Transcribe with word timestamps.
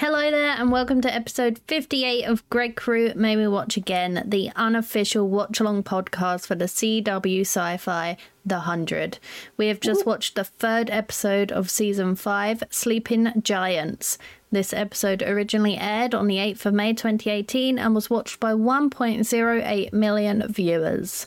Hello 0.00 0.30
there, 0.30 0.56
and 0.56 0.72
welcome 0.72 1.02
to 1.02 1.14
episode 1.14 1.60
58 1.66 2.24
of 2.24 2.48
Gregkru 2.48 3.14
May 3.16 3.36
We 3.36 3.46
Watch 3.46 3.76
Again, 3.76 4.22
the 4.26 4.50
unofficial 4.56 5.28
watch 5.28 5.60
along 5.60 5.82
podcast 5.82 6.46
for 6.46 6.54
the 6.54 6.64
CW 6.64 7.42
Sci 7.42 7.76
Fi 7.76 8.16
The 8.46 8.60
Hundred. 8.60 9.18
We 9.58 9.66
have 9.66 9.78
just 9.78 10.06
watched 10.06 10.36
the 10.36 10.44
third 10.44 10.88
episode 10.88 11.52
of 11.52 11.68
season 11.68 12.16
5, 12.16 12.64
Sleeping 12.70 13.30
Giants. 13.42 14.16
This 14.50 14.72
episode 14.72 15.22
originally 15.22 15.76
aired 15.76 16.14
on 16.14 16.28
the 16.28 16.36
8th 16.36 16.64
of 16.64 16.72
May 16.72 16.94
2018 16.94 17.78
and 17.78 17.94
was 17.94 18.08
watched 18.08 18.40
by 18.40 18.54
1.08 18.54 19.92
million 19.92 20.50
viewers. 20.50 21.26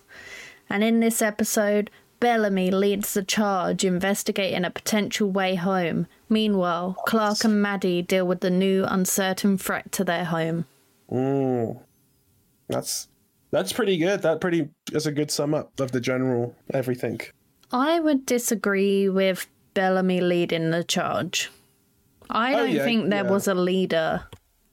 And 0.68 0.84
in 0.84 1.00
this 1.00 1.22
episode, 1.22 1.92
Bellamy 2.20 2.72
leads 2.72 3.14
the 3.14 3.22
charge 3.22 3.84
investigating 3.84 4.64
a 4.64 4.72
potential 4.72 5.30
way 5.30 5.56
home. 5.56 6.08
Meanwhile, 6.34 6.98
Clarke 7.06 7.44
and 7.44 7.62
Madi 7.62 8.02
deal 8.02 8.26
with 8.26 8.40
the 8.42 8.50
new 8.50 8.86
uncertain 8.86 9.58
threat 9.60 9.92
to 9.92 10.04
their 10.04 10.26
home. 10.26 10.66
Mm. 11.12 11.80
That's 12.70 13.08
that's 13.52 13.72
pretty 13.72 13.98
good. 13.98 14.24
That 14.24 14.42
pretty 14.42 14.70
is 14.92 15.06
a 15.06 15.12
good 15.12 15.30
sum 15.30 15.54
up 15.54 15.80
of 15.80 15.92
the 15.92 16.02
general 16.02 16.56
everything. 16.74 17.22
I 17.72 18.00
would 18.00 18.26
disagree 18.26 19.10
with 19.10 19.46
Bellamy 19.76 20.22
leading 20.22 20.72
the 20.72 20.84
charge. 20.84 21.52
I 22.32 22.54
Oh, 22.56 22.58
don't 22.58 22.72
yeah, 22.72 22.84
think 22.84 23.10
there 23.12 23.24
yeah. 23.26 23.30
was 23.32 23.48
a 23.48 23.54
leader 23.54 24.24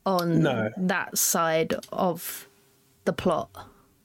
on 0.06 0.41
No. 0.42 0.70
that 0.78 1.19
side 1.19 1.74
of 1.92 2.48
the 3.05 3.12
plot. 3.12 3.50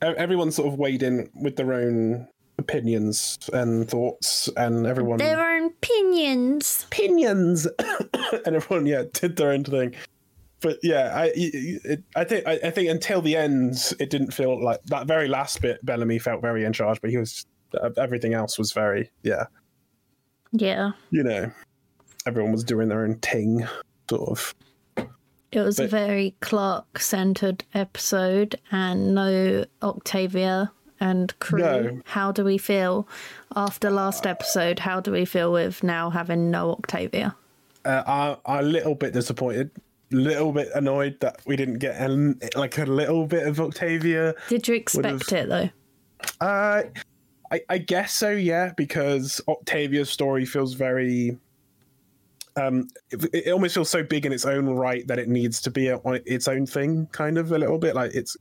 Everyone 0.01 0.51
sort 0.51 0.67
of 0.67 0.77
weighed 0.77 1.03
in 1.03 1.29
with 1.33 1.55
their 1.55 1.71
own 1.71 2.27
opinions 2.57 3.37
and 3.53 3.89
thoughts, 3.89 4.49
and 4.57 4.85
everyone 4.85 5.17
Their 5.17 5.39
own 5.39 5.67
opinions. 5.67 6.85
opinions, 6.87 7.67
and 8.45 8.55
everyone 8.55 8.85
yeah 8.85 9.03
did 9.13 9.35
their 9.35 9.51
own 9.51 9.63
thing. 9.63 9.95
But 10.61 10.79
yeah, 10.81 11.11
I 11.15 11.31
it, 11.35 12.03
I 12.15 12.23
think 12.23 12.47
I, 12.47 12.59
I 12.63 12.69
think 12.71 12.89
until 12.89 13.21
the 13.21 13.35
end, 13.35 13.93
it 13.99 14.09
didn't 14.09 14.31
feel 14.31 14.63
like 14.63 14.81
that 14.85 15.07
very 15.07 15.27
last 15.27 15.61
bit. 15.61 15.85
Bellamy 15.85 16.19
felt 16.19 16.41
very 16.41 16.63
in 16.63 16.73
charge, 16.73 16.99
but 17.01 17.09
he 17.09 17.17
was 17.17 17.45
uh, 17.79 17.89
everything 17.97 18.33
else 18.33 18.57
was 18.57 18.71
very 18.71 19.11
yeah. 19.23 19.45
Yeah. 20.51 20.91
You 21.11 21.23
know, 21.23 21.51
everyone 22.25 22.51
was 22.53 22.63
doing 22.63 22.87
their 22.87 23.03
own 23.03 23.15
thing, 23.19 23.67
sort 24.09 24.29
of. 24.29 24.55
It 25.51 25.61
was 25.61 25.79
a 25.79 25.87
very 25.87 26.35
Clarke 26.41 26.99
centered 26.99 27.63
episode 27.73 28.59
and 28.71 29.15
no 29.15 29.65
Octavia 29.81 30.71
and 30.99 31.37
crew. 31.39 31.59
No. 31.59 32.01
How 32.05 32.31
do 32.31 32.43
we 32.43 32.57
feel 32.57 33.07
after 33.55 33.89
last 33.89 34.25
episode? 34.25 34.79
How 34.79 34.99
do 34.99 35.11
we 35.11 35.25
feel 35.25 35.51
with 35.51 35.83
now 35.83 36.09
having 36.09 36.51
no 36.51 36.71
Octavia? 36.71 37.35
uh, 37.85 38.03
are, 38.05 38.39
are 38.45 38.59
a 38.59 38.63
little 38.63 38.95
bit 38.95 39.13
disappointed, 39.13 39.71
little 40.11 40.51
bit 40.51 40.69
annoyed 40.75 41.19
that 41.21 41.39
we 41.45 41.55
didn't 41.55 41.79
get 41.79 41.95
an, 41.97 42.39
like 42.55 42.77
a 42.77 42.85
little 42.85 43.25
bit 43.25 43.47
of 43.47 43.59
Octavia. 43.59 44.33
Did 44.49 44.67
you 44.67 44.75
expect 44.75 45.31
it 45.31 45.47
though? 45.49 45.69
Uh, 46.41 46.83
I, 47.51 47.61
I 47.69 47.77
guess 47.77 48.13
so, 48.13 48.31
yeah, 48.31 48.73
because 48.75 49.39
Octavia's 49.47 50.09
story 50.09 50.45
feels 50.45 50.73
very. 50.73 51.37
Um, 52.57 52.87
it, 53.11 53.25
it 53.33 53.51
almost 53.51 53.75
feels 53.75 53.89
so 53.89 54.01
big 54.01 54.25
in 54.25 54.31
its 54.31 54.45
own 54.45 54.65
right 54.65 55.05
that 55.07 55.19
it 55.19 55.27
needs 55.27 55.61
to 55.61 55.71
be 55.71 55.89
a, 55.89 55.97
on 55.97 56.21
its 56.25 56.47
own 56.47 56.65
thing, 56.65 57.07
kind 57.11 57.37
of 57.37 57.51
a 57.51 57.57
little 57.57 57.77
bit. 57.77 57.95
Like 57.95 58.15
it's, 58.15 58.37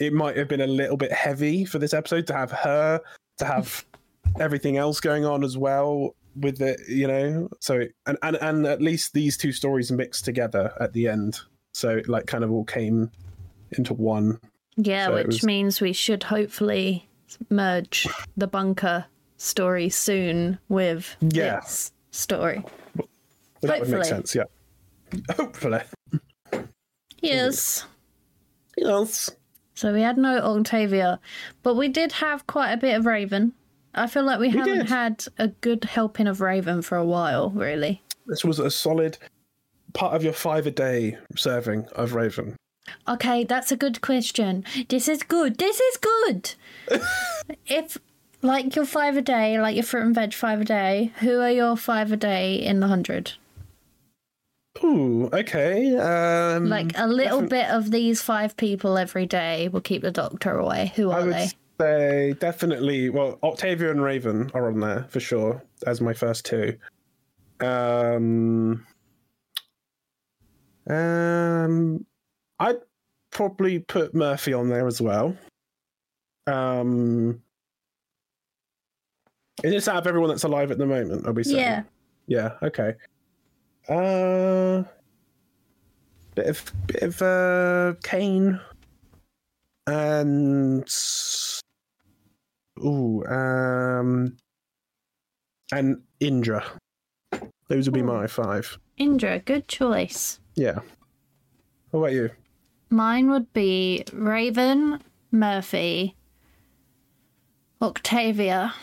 it 0.00 0.12
might 0.12 0.36
have 0.36 0.48
been 0.48 0.60
a 0.62 0.66
little 0.66 0.96
bit 0.96 1.12
heavy 1.12 1.64
for 1.64 1.78
this 1.78 1.94
episode 1.94 2.26
to 2.28 2.32
have 2.34 2.50
her, 2.50 3.00
to 3.38 3.44
have 3.44 3.84
everything 4.40 4.76
else 4.76 4.98
going 5.00 5.24
on 5.24 5.44
as 5.44 5.56
well 5.56 6.16
with 6.36 6.60
it, 6.62 6.80
you 6.88 7.06
know. 7.06 7.48
So 7.60 7.84
and 8.06 8.18
and 8.22 8.36
and 8.36 8.66
at 8.66 8.80
least 8.82 9.12
these 9.12 9.36
two 9.36 9.52
stories 9.52 9.92
mixed 9.92 10.24
together 10.24 10.72
at 10.80 10.92
the 10.92 11.06
end, 11.08 11.38
so 11.74 11.90
it 11.90 12.08
like 12.08 12.26
kind 12.26 12.42
of 12.44 12.50
all 12.50 12.64
came 12.64 13.10
into 13.72 13.94
one. 13.94 14.40
Yeah, 14.76 15.06
So 15.06 15.14
which 15.14 15.26
was- 15.26 15.44
means 15.44 15.80
we 15.80 15.92
should 15.92 16.22
hopefully 16.24 17.06
merge 17.50 18.08
the 18.36 18.46
bunker 18.46 19.04
story 19.36 19.88
soon 19.88 20.58
with 20.68 21.16
Yeah. 21.20 21.60
this 21.60 21.92
story. 22.10 22.64
But 22.96 23.06
that 23.62 23.80
would 23.80 23.88
make 23.90 23.98
Hopefully. 23.98 24.04
sense, 24.04 24.34
yeah. 24.34 24.44
Hopefully. 25.36 25.80
Yes. 27.20 27.84
Yes. 28.76 29.30
So 29.80 29.94
we 29.94 30.02
had 30.02 30.18
no 30.18 30.36
Octavia, 30.36 31.18
but 31.62 31.74
we 31.74 31.88
did 31.88 32.12
have 32.12 32.46
quite 32.46 32.70
a 32.70 32.76
bit 32.76 32.98
of 32.98 33.06
Raven. 33.06 33.54
I 33.94 34.08
feel 34.08 34.24
like 34.24 34.38
we, 34.38 34.50
haven't 34.50 34.76
did. 34.80 34.88
had 34.90 35.24
a 35.38 35.48
good 35.48 35.84
helping 35.84 36.26
of 36.26 36.42
Raven 36.42 36.82
for 36.82 36.98
a 36.98 37.04
while, 37.04 37.48
really. 37.48 38.02
This 38.26 38.44
was 38.44 38.58
a 38.58 38.70
solid 38.70 39.16
part 39.94 40.14
of 40.14 40.22
your 40.22 40.34
five 40.34 40.66
a 40.66 40.70
day 40.70 41.16
serving 41.34 41.86
of 41.92 42.12
Raven. 42.12 42.56
Okay, 43.08 43.44
that's 43.44 43.72
a 43.72 43.76
good 43.76 44.02
question. 44.02 44.66
This 44.90 45.08
is 45.08 45.22
good. 45.22 45.56
This 45.56 45.80
is 45.80 45.96
good. 45.96 46.54
if 47.64 47.96
like 48.42 48.76
your 48.76 48.84
five 48.84 49.16
a 49.16 49.22
day, 49.22 49.58
like 49.58 49.76
your 49.76 49.84
fruit 49.84 50.04
and 50.04 50.14
veg 50.14 50.34
five 50.34 50.60
a 50.60 50.64
day, 50.66 51.10
who 51.20 51.40
are 51.40 51.50
your 51.50 51.74
five 51.74 52.12
a 52.12 52.18
day 52.18 52.54
in 52.54 52.80
the 52.80 52.88
hundred? 52.88 53.32
Ooh, 54.82 55.28
okay. 55.32 55.96
Um, 55.96 56.68
Like 56.68 56.92
a 56.96 57.06
little 57.06 57.42
bit 57.42 57.68
of 57.68 57.90
these 57.90 58.22
five 58.22 58.56
people 58.56 58.96
every 58.96 59.26
day 59.26 59.68
will 59.68 59.80
keep 59.80 60.02
the 60.02 60.10
doctor 60.10 60.56
away. 60.56 60.92
Who 60.96 61.10
I 61.10 61.20
are 61.20 61.24
would 61.26 61.34
they? 61.34 61.50
say 61.78 62.32
definitely. 62.34 63.08
Well, 63.10 63.38
Octavia 63.42 63.90
and 63.90 64.02
Raven 64.02 64.50
are 64.54 64.68
on 64.68 64.80
there 64.80 65.06
for 65.08 65.20
sure 65.20 65.62
as 65.86 66.00
my 66.00 66.12
first 66.12 66.44
two. 66.44 66.76
Um, 67.60 68.86
um, 70.88 72.06
I'd 72.58 72.78
probably 73.30 73.80
put 73.80 74.14
Murphy 74.14 74.52
on 74.52 74.68
there 74.68 74.86
as 74.86 75.00
well. 75.00 75.36
Um, 76.46 77.42
is 79.62 79.72
this 79.72 79.88
out 79.88 79.96
of 79.96 80.06
everyone 80.06 80.30
that's 80.30 80.44
alive 80.44 80.70
at 80.70 80.78
the 80.78 80.86
moment? 80.86 81.26
Are 81.26 81.32
we 81.32 81.44
saying? 81.44 81.58
Yeah. 81.58 81.82
Yeah. 82.26 82.50
Okay. 82.62 82.94
Uh, 83.90 84.84
bit 86.36 86.46
of 86.46 86.72
bit 86.86 87.02
of 87.02 87.20
uh 87.22 87.94
Kane 88.04 88.60
and 89.88 90.88
ooh 92.84 93.24
um 93.24 94.36
and 95.72 96.02
Indra. 96.20 96.64
Those 97.68 97.86
would 97.86 97.94
be 97.94 98.02
my 98.02 98.28
five. 98.28 98.78
Indra, 98.96 99.40
good 99.40 99.66
choice. 99.66 100.38
Yeah. 100.54 100.78
What 101.90 102.00
about 102.00 102.12
you? 102.12 102.30
Mine 102.90 103.30
would 103.30 103.52
be 103.52 104.04
Raven, 104.12 105.00
Murphy, 105.32 106.14
Octavia. 107.82 108.74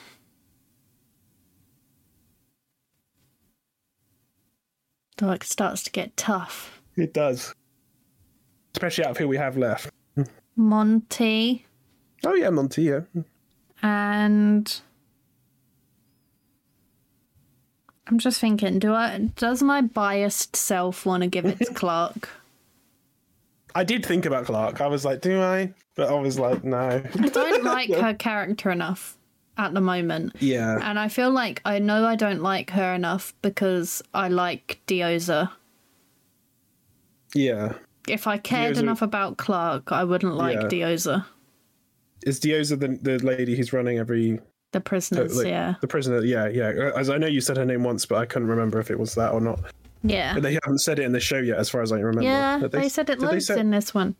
Like 5.20 5.44
starts 5.44 5.84
to 5.84 5.92
get 5.92 6.16
tough. 6.16 6.80
It 6.96 7.14
does, 7.14 7.54
especially 8.76 9.06
out 9.06 9.12
of 9.12 9.18
who 9.18 9.28
we 9.28 9.38
have 9.38 9.58
left. 9.58 9.90
Monty 10.56 11.66
Oh 12.26 12.34
yeah, 12.34 12.50
Monty. 12.50 12.84
Yeah. 12.84 13.02
and 13.84 14.82
I'm 18.08 18.20
just 18.20 18.40
thinking, 18.40 18.80
do 18.80 18.94
I 18.94 19.30
does 19.36 19.62
my 19.62 19.82
biased 19.82 20.56
self 20.56 21.06
want 21.06 21.24
to 21.24 21.28
give 21.30 21.46
it 21.46 21.60
to 21.60 21.66
Clarke? 21.74 22.30
I 23.76 23.84
did 23.84 24.06
think 24.06 24.26
about 24.26 24.46
Clarke. 24.46 24.82
I 24.82 24.88
was 24.88 25.06
like, 25.06 25.22
do 25.22 25.42
I? 25.42 25.74
But 25.96 26.10
I 26.10 26.14
was 26.20 26.40
like, 26.40 26.64
no. 26.64 26.80
I 27.20 27.30
don't 27.30 27.64
like 27.64 27.90
her 27.94 28.14
character 28.14 28.72
enough 28.72 29.17
at 29.58 29.74
the 29.74 29.82
moment. 29.82 30.36
yeah. 30.40 30.78
And 30.82 30.98
I 31.00 31.08
feel 31.08 31.32
like 31.32 31.62
I 31.66 31.80
know 31.80 32.06
I 32.06 32.16
don't 32.16 32.42
like 32.42 32.70
her 32.72 32.94
enough 32.94 33.34
because 33.42 34.02
I 34.14 34.28
like 34.30 34.80
Diyoza. 34.88 35.50
Yeah. 37.34 37.74
If 38.08 38.28
I 38.28 38.38
cared 38.38 38.76
Diyoza- 38.76 38.80
enough 38.82 39.02
about 39.02 39.38
Clarke, 39.38 39.92
I 39.92 40.04
wouldn't 40.04 40.36
like 40.36 40.56
Yeah. 40.56 40.68
Diyoza. 40.68 41.26
Is 42.26 42.40
Diyoza 42.40 42.80
the 42.80 42.98
the 43.02 43.24
lady 43.26 43.56
who's 43.56 43.74
running 43.74 44.00
every 44.00 44.40
The 44.72 44.82
prisoners, 44.82 45.38
like, 45.38 45.48
yeah. 45.48 45.76
the 45.82 45.88
prisoner? 45.88 46.24
Yeah, 46.24 46.48
yeah. 46.48 46.92
As 46.96 47.10
I 47.10 47.18
know 47.18 47.28
you 47.28 47.42
said 47.42 47.58
her 47.58 47.66
name 47.66 47.84
once, 47.84 48.06
but 48.06 48.18
I 48.18 48.26
couldn't 48.26 48.48
remember 48.48 48.80
if 48.80 48.90
it 48.92 49.00
was 49.00 49.16
that 49.16 49.32
or 49.32 49.42
not. 49.42 49.60
Yeah. 50.04 50.34
But 50.34 50.44
they 50.44 50.54
haven't 50.54 50.80
said 50.80 51.00
it 51.00 51.04
in 51.06 51.12
the 51.12 51.20
show 51.20 51.38
yet, 51.40 51.58
as 51.58 51.70
far 51.70 51.82
as 51.82 51.92
I 51.92 52.00
remember. 52.00 52.24
Yeah, 52.24 52.60
Did 52.60 52.72
they, 52.72 52.90
said 52.90 53.10
it 53.10 53.20
they 53.20 53.26
loads 53.26 53.48
say- 53.48 53.60
in 53.60 53.72
this 53.72 53.94
one. 53.94 54.16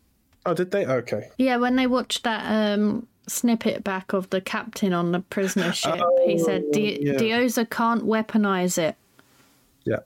Oh, 0.46 0.54
did 0.54 0.70
they? 0.70 0.86
Okay. 0.86 1.28
Yeah, 1.36 1.56
when 1.58 1.76
they 1.76 1.86
watched 1.86 2.24
that 2.24 2.44
um, 2.78 3.06
snippet 3.28 3.84
back 3.84 4.12
of 4.12 4.30
the 4.30 4.40
captain 4.40 4.92
on 4.92 5.12
the 5.12 5.20
prisoner 5.20 5.72
ship, 5.72 6.00
he 6.24 6.38
said 6.38 6.64
Oh, 6.74 6.78
yeah. 6.78 7.14
Diyoza 7.14 7.68
can't 7.70 8.04
weaponize 8.04 8.78
it. 8.78 8.96
Yeah. 9.84 10.00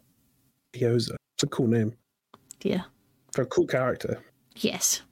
Diyoza. 0.75 1.15
It's 1.37 1.43
a 1.45 1.47
cool 1.47 1.67
name 1.69 1.95
Yeah. 2.63 2.83
for 3.33 3.43
a 3.43 3.47
cool 3.47 3.67
character. 3.67 4.21
Yes. 4.57 5.03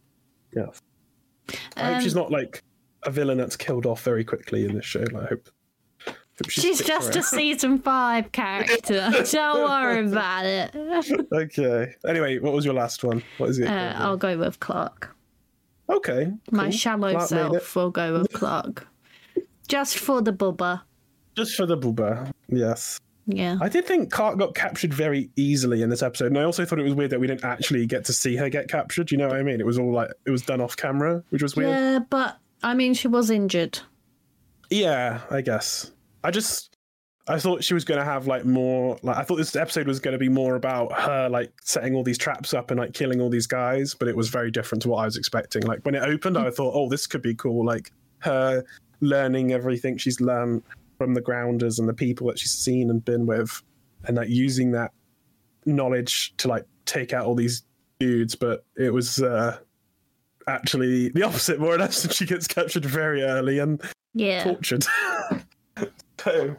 Yeah. 0.55 0.67
I 1.77 1.85
hope 1.85 1.97
Um, 1.97 2.03
she's 2.03 2.15
not 2.15 2.31
like 2.31 2.63
a 3.05 3.11
villain 3.11 3.39
that's 3.39 3.57
killed 3.57 3.87
off 3.87 4.03
very 4.03 4.25
quickly 4.25 4.65
in 4.65 4.75
this 4.75 4.85
show. 4.85 5.01
Like, 5.13 5.25
I 5.25 5.27
hope 5.27 5.49
she 6.49 6.61
She's 6.63 6.77
sticks 6.77 6.89
just 6.89 7.17
a 7.17 7.23
season 7.23 7.79
five 7.81 8.33
character. 8.33 9.11
Don't 9.31 9.63
worry 9.69 10.07
about 10.07 10.47
it. 10.47 11.27
okay. 11.33 11.95
Anyway, 12.07 12.39
what 12.39 12.53
was 12.55 12.65
your 12.65 12.73
last 12.75 13.05
one? 13.05 13.23
What 13.39 13.51
is 13.51 13.59
it? 13.59 13.67
Uh, 13.69 13.93
I'll 13.97 14.17
go 14.17 14.39
with 14.39 14.59
Clarke. 14.61 15.15
Okay. 15.91 16.33
My 16.51 16.71
shallow 16.71 17.13
Clarke 17.13 17.29
self 17.29 17.77
will 17.77 17.91
go 17.91 18.21
with 18.21 18.33
Clarke. 18.33 18.87
Just 19.69 19.99
for 19.99 20.23
the 20.23 20.33
bubba. 20.33 20.83
Just 21.37 21.55
for 21.57 21.67
the 21.67 21.77
booba. 21.77 22.33
Yes. 22.49 22.99
Yeah. 23.27 23.59
I 23.61 23.69
did 23.69 23.87
think 23.87 24.11
Clarke 24.11 24.39
got 24.39 24.55
captured 24.55 24.93
very 24.93 25.31
easily 25.37 25.83
in 25.83 25.91
this 25.91 26.03
episode, 26.03 26.27
and 26.27 26.39
I 26.39 26.43
also 26.43 26.65
thought 26.65 26.79
it 26.81 26.85
was 26.85 26.95
weird 26.95 27.11
that 27.11 27.21
we 27.21 27.27
didn't 27.27 27.45
actually 27.45 27.87
get 27.87 28.05
to 28.07 28.13
see 28.13 28.37
her 28.37 28.49
get 28.49 28.69
captured. 28.69 29.11
You 29.11 29.19
know 29.19 29.29
what 29.29 29.37
I 29.37 29.43
mean? 29.43 29.61
It 29.61 29.67
was 29.67 29.79
all 29.79 29.93
like 29.93 30.11
it 30.27 30.31
was 30.31 30.43
done 30.43 30.61
off 30.61 30.77
camera, 30.77 31.23
which 31.31 31.43
was 31.43 31.55
weird. 31.55 31.71
Yeah, 31.71 31.99
but 32.11 32.39
I 32.63 32.75
mean, 32.75 32.95
she 32.95 33.09
was 33.09 33.31
injured. 33.31 33.79
Yeah, 34.71 35.21
I 35.31 35.41
guess. 35.41 35.93
I 36.25 36.31
just 36.31 36.70
I 37.31 37.39
thought 37.39 37.63
she 37.63 37.75
was 37.75 37.85
going 37.85 37.99
to 37.99 38.05
have 38.05 38.27
like 38.27 38.45
more 38.45 38.99
like 39.03 39.17
I 39.17 39.23
thought 39.23 39.37
this 39.37 39.55
episode 39.55 39.87
was 39.87 40.01
going 40.01 40.13
to 40.13 40.19
be 40.19 40.29
more 40.29 40.57
about 40.57 40.93
her 41.01 41.29
like 41.29 41.53
setting 41.63 41.95
all 41.95 42.03
these 42.03 42.19
traps 42.19 42.53
up 42.53 42.71
and 42.71 42.81
like 42.81 42.93
killing 42.93 43.21
all 43.21 43.31
these 43.31 43.47
guys, 43.47 43.95
but 43.95 44.09
it 44.09 44.17
was 44.17 44.29
very 44.29 44.51
different 44.51 44.83
to 44.83 44.89
what 44.89 44.99
I 44.99 45.05
was 45.05 45.17
expecting. 45.17 45.63
Like 45.63 45.81
when 45.85 45.95
it 45.95 46.03
opened, 46.03 46.37
I 46.37 46.51
thought, 46.51 46.73
"Oh, 46.75 46.89
this 46.89 47.07
could 47.07 47.23
be 47.23 47.35
cool." 47.35 47.65
Like 47.65 47.93
her 48.19 48.65
learning 49.01 49.53
everything 49.53 49.97
she's 49.97 50.21
learned 50.21 50.63
from 50.99 51.15
the 51.15 51.21
grounders 51.21 51.79
and 51.79 51.89
the 51.89 51.95
people 51.95 52.27
that 52.27 52.39
she's 52.39 52.53
seen 52.53 52.91
and 52.91 53.05
been 53.05 53.27
with 53.27 53.63
and 54.05 54.17
like 54.17 54.29
using 54.29 54.73
that 54.73 54.91
knowledge 55.65 56.35
to 56.39 56.49
like 56.49 56.65
take 56.85 57.13
out 57.13 57.27
all 57.27 57.35
these 57.35 57.63
dudes, 57.99 58.35
but 58.35 58.65
it 58.77 58.93
was 58.93 59.23
uh 59.23 59.59
actually 60.49 61.11
the 61.11 61.23
opposite 61.23 61.61
more 61.61 61.75
or 61.75 61.79
less 61.79 62.05
and 62.05 62.13
she 62.21 62.27
gets 62.27 62.49
captured 62.49 62.85
very 62.85 63.23
early 63.23 63.59
and 63.61 63.81
Yeah. 64.15 64.43
tortured. 64.43 64.85
so, 66.19 66.57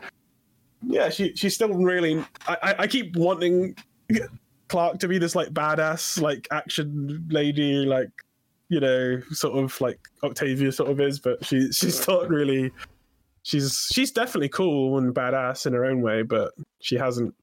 yeah, 0.84 1.10
she 1.10 1.36
she's 1.36 1.54
still 1.56 1.74
really. 1.74 2.24
I, 2.48 2.58
I 2.64 2.76
I 2.80 2.88
keep 2.88 3.16
wanting 3.16 3.76
Clarke 4.68 5.00
to 5.00 5.08
be 5.08 5.18
this 5.18 5.36
like 5.36 5.50
badass 5.50 6.22
like 6.22 6.48
action 6.52 7.28
lady 7.30 7.86
like 7.86 8.10
you 8.70 8.80
know 8.80 9.22
sort 9.32 9.58
of 9.58 9.80
like 9.82 10.00
Octavia 10.24 10.72
sort 10.72 10.90
of 10.90 11.00
is, 11.02 11.20
but 11.20 11.44
she 11.46 11.72
she's 11.72 12.08
not 12.08 12.30
really. 12.30 12.72
She's 13.44 13.88
she's 13.92 14.12
definitely 14.12 14.50
cool 14.50 14.98
and 15.00 15.14
badass 15.16 15.66
in 15.66 15.74
her 15.74 15.84
own 15.86 16.02
way, 16.02 16.22
but 16.22 16.52
she 16.80 16.96
hasn't 16.96 17.34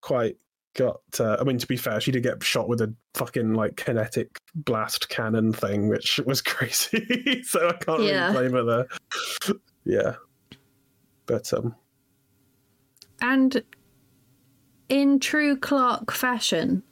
quite 0.00 0.36
got. 0.74 1.00
Uh, 1.18 1.36
I 1.40 1.42
mean, 1.44 1.58
to 1.58 1.66
be 1.66 1.76
fair, 1.76 2.00
she 2.00 2.12
did 2.12 2.22
get 2.22 2.40
shot 2.44 2.68
with 2.68 2.80
a 2.82 2.94
fucking 3.14 3.54
like 3.54 3.74
kinetic 3.76 4.38
blast 4.54 5.08
cannon 5.08 5.52
thing, 5.52 5.88
which 5.88 6.20
was 6.24 6.40
crazy. 6.42 7.42
so 7.42 7.68
I 7.68 7.72
can't 7.72 8.04
Yeah. 8.04 8.28
really 8.32 8.48
blame 8.48 8.52
her 8.66 8.86
there. 9.44 9.56
yeah, 9.84 10.14
but 11.26 11.52
um, 11.52 11.74
And 13.20 13.62
in 14.88 15.20
true 15.20 15.56
Clarke 15.56 16.12
fashion, 16.12 16.82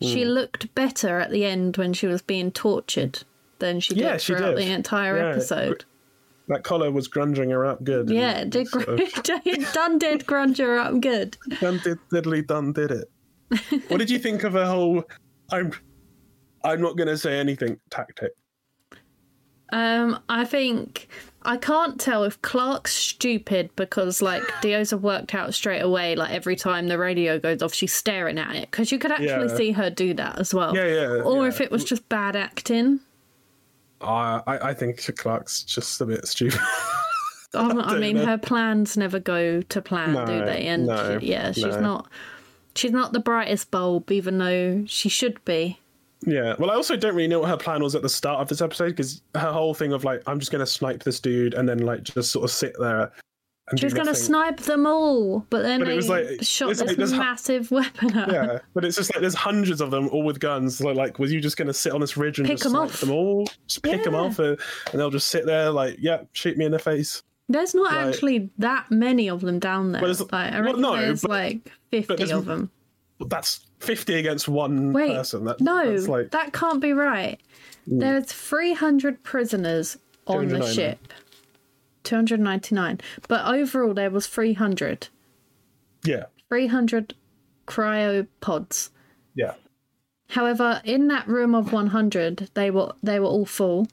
she 0.00 0.22
Hmm. 0.24 0.30
looked 0.30 0.74
better 0.74 1.18
at 1.18 1.30
the 1.30 1.44
end 1.44 1.76
when 1.76 1.92
she 1.92 2.06
was 2.06 2.22
being 2.22 2.50
tortured 2.50 3.22
than 3.58 3.80
she 3.80 3.94
did 3.94 4.02
Yeah, 4.02 4.16
she 4.16 4.34
throughout 4.34 4.56
did. 4.56 4.58
the 4.66 4.72
entire 4.72 5.16
Yeah. 5.16 5.30
episode. 5.30 5.84
that 6.48 6.64
collar 6.64 6.90
was 6.90 7.08
grunging 7.08 7.50
her 7.50 7.64
up 7.64 7.82
good. 7.84 8.10
Yeah, 8.10 8.40
it 8.40 8.50
did 8.50 8.66
of 8.74 8.84
done 9.72 9.96
did 9.98 10.20
grunge 10.26 10.58
her 10.58 10.76
up 10.76 11.00
good. 11.00 11.36
done 11.60 11.80
did 11.84 11.98
diddly 12.12 12.44
done 12.46 12.72
did 12.72 12.90
it. 12.90 13.08
what 13.88 13.98
did 13.98 14.10
you 14.10 14.18
think 14.18 14.42
of 14.42 14.52
her 14.54 14.66
whole? 14.66 15.04
I'm, 15.50 15.72
I'm 16.64 16.80
not 16.82 16.96
gonna 16.96 17.16
say 17.16 17.38
anything 17.38 17.78
tactic. 17.90 18.32
Um, 19.72 20.20
I 20.28 20.44
think 20.44 21.08
I 21.42 21.56
can't 21.56 21.98
tell 21.98 22.24
if 22.24 22.40
Clarke's 22.42 22.92
stupid 22.94 23.70
because 23.74 24.22
like 24.22 24.42
Dio's 24.60 24.94
worked 24.94 25.34
out 25.34 25.54
straight 25.54 25.80
away. 25.80 26.14
Like 26.14 26.30
every 26.30 26.56
time 26.56 26.88
the 26.88 26.98
radio 26.98 27.38
goes 27.38 27.62
off, 27.62 27.74
she's 27.74 27.92
staring 27.92 28.38
at 28.38 28.54
it 28.54 28.70
because 28.70 28.92
you 28.92 28.98
could 28.98 29.10
actually 29.10 29.48
Yeah. 29.48 29.56
see 29.56 29.72
her 29.72 29.90
do 29.90 30.14
that 30.14 30.38
as 30.38 30.54
well. 30.54 30.76
Yeah, 30.76 30.86
yeah. 30.86 31.22
Or 31.22 31.42
yeah. 31.42 31.48
if 31.48 31.60
it 31.60 31.70
was 31.70 31.84
just 31.84 32.08
bad 32.08 32.36
acting. 32.36 33.00
Uh, 34.00 34.42
I, 34.46 34.70
I 34.70 34.74
think 34.74 35.00
Clarke's 35.16 35.62
just 35.62 36.00
a 36.00 36.06
bit 36.06 36.26
stupid. 36.26 36.60
I 37.54 37.68
don't 37.68 38.00
mean, 38.00 38.16
know. 38.16 38.26
her 38.26 38.38
plans 38.38 38.96
never 38.96 39.18
go 39.18 39.60
to 39.60 39.82
plan, 39.82 40.14
do 40.26 40.44
they? 40.44 40.66
And 40.66 40.86
no, 40.86 41.18
she- 41.20 41.26
yeah, 41.26 41.52
she's 41.52 41.64
no. 41.64 41.80
not. 41.80 42.08
She's 42.74 42.90
not 42.90 43.12
the 43.12 43.20
brightest 43.20 43.70
bulb, 43.70 44.10
even 44.10 44.38
though 44.38 44.84
she 44.86 45.10
should 45.10 45.44
be. 45.44 45.78
Yeah. 46.26 46.54
Well, 46.58 46.70
I 46.70 46.74
also 46.74 46.96
don't 46.96 47.14
really 47.14 47.28
know 47.28 47.40
what 47.40 47.48
her 47.48 47.56
plan 47.56 47.82
was 47.82 47.94
at 47.94 48.02
the 48.02 48.08
start 48.08 48.40
of 48.40 48.48
this 48.48 48.60
episode 48.60 48.90
because 48.90 49.22
her 49.34 49.52
whole 49.52 49.74
thing 49.74 49.92
of 49.92 50.04
like, 50.04 50.22
I'm 50.26 50.38
just 50.38 50.52
gonna 50.52 50.66
snipe 50.66 51.02
this 51.02 51.20
dude 51.20 51.54
and 51.54 51.68
then 51.68 51.78
like 51.80 52.02
just 52.02 52.30
sort 52.32 52.44
of 52.44 52.50
sit 52.50 52.74
there. 52.78 53.10
And 53.70 53.78
She 53.78 53.86
was 53.86 53.94
going 53.94 54.08
to 54.08 54.14
snipe 54.14 54.58
them 54.58 54.86
all, 54.86 55.46
but 55.48 55.62
then 55.62 55.78
But 55.78 55.86
it 55.86 55.90
they 55.92 55.96
was 55.96 56.08
like- 56.08 56.42
shot 56.42 56.72
it's 56.72 56.80
like 56.80 56.88
this 56.90 56.96
there's 56.98 57.12
hu- 57.12 57.18
massive 57.18 57.70
weapon 57.70 58.18
at. 58.18 58.30
Yeah, 58.30 58.58
but 58.74 58.84
it's 58.84 58.96
just 58.96 59.14
like 59.14 59.20
there's 59.20 59.36
hundreds 59.36 59.80
of 59.80 59.92
them, 59.92 60.08
all 60.08 60.24
with 60.24 60.40
guns. 60.40 60.78
So 60.78 60.88
like, 60.88 61.20
was 61.20 61.32
you 61.32 61.40
just 61.40 61.56
going 61.56 61.68
to 61.68 61.72
sit 61.72 61.92
on 61.92 62.00
this 62.00 62.16
ridge 62.16 62.38
and 62.40 62.46
Pick 62.46 62.56
just 62.56 62.66
'em 62.66 62.72
snipe 62.72 62.88
off. 62.90 63.00
them 63.00 63.12
all? 63.12 63.46
Just 63.68 63.82
pick 63.84 64.02
them 64.02 64.14
Yeah. 64.14 64.20
off, 64.20 64.40
uh, 64.40 64.56
and 64.90 65.00
they'll 65.00 65.10
just 65.12 65.28
sit 65.28 65.46
there 65.46 65.70
like, 65.70 65.96
yeah, 66.00 66.22
shoot 66.32 66.58
me 66.58 66.64
in 66.64 66.72
the 66.72 66.78
face. 66.80 67.22
There's 67.48 67.72
not 67.72 67.92
Like- 67.92 68.06
actually 68.14 68.50
that 68.58 68.90
many 68.90 69.30
of 69.30 69.42
them 69.42 69.60
down 69.60 69.92
there. 69.92 70.02
Well, 70.02 70.10
Like, 70.10 70.18
there's- 70.18 70.32
I 70.32 70.50
well, 70.56 70.62
reckon 70.64 70.80
no, 70.82 70.96
there's 70.96 71.22
but- 71.22 71.30
like 71.30 71.72
50 71.92 72.16
there's- 72.16 72.30
of 72.32 72.46
them. 72.46 72.68
That's 73.28 73.60
fifty 73.82 74.14
against 74.14 74.48
one 74.48 74.92
Wait, 74.92 75.08
person. 75.08 75.44
That, 75.44 75.60
no, 75.60 75.90
that's 75.92 76.08
like 76.08 76.30
that 76.30 76.52
can't 76.52 76.80
be 76.80 76.92
right. 76.92 77.38
There's 77.86 78.26
300 78.26 79.24
prisoners 79.24 79.98
on 80.28 80.46
the 80.48 80.64
ship. 80.72 81.12
299. 82.04 83.00
But 83.28 83.44
overall, 83.46 83.92
there 83.94 84.10
was 84.10 84.26
300. 84.28 85.08
yeah, 86.04 86.24
300 86.48 87.14
cryopods. 87.66 88.90
yeah, 89.34 89.54
However, 90.30 90.80
in 90.84 91.08
that 91.08 91.26
room 91.28 91.54
of 91.54 91.72
100, 91.72 92.50
they 92.54 92.70
were 92.70 92.92
they 93.02 93.18
were 93.20 93.26
all 93.26 93.46
full. 93.46 93.88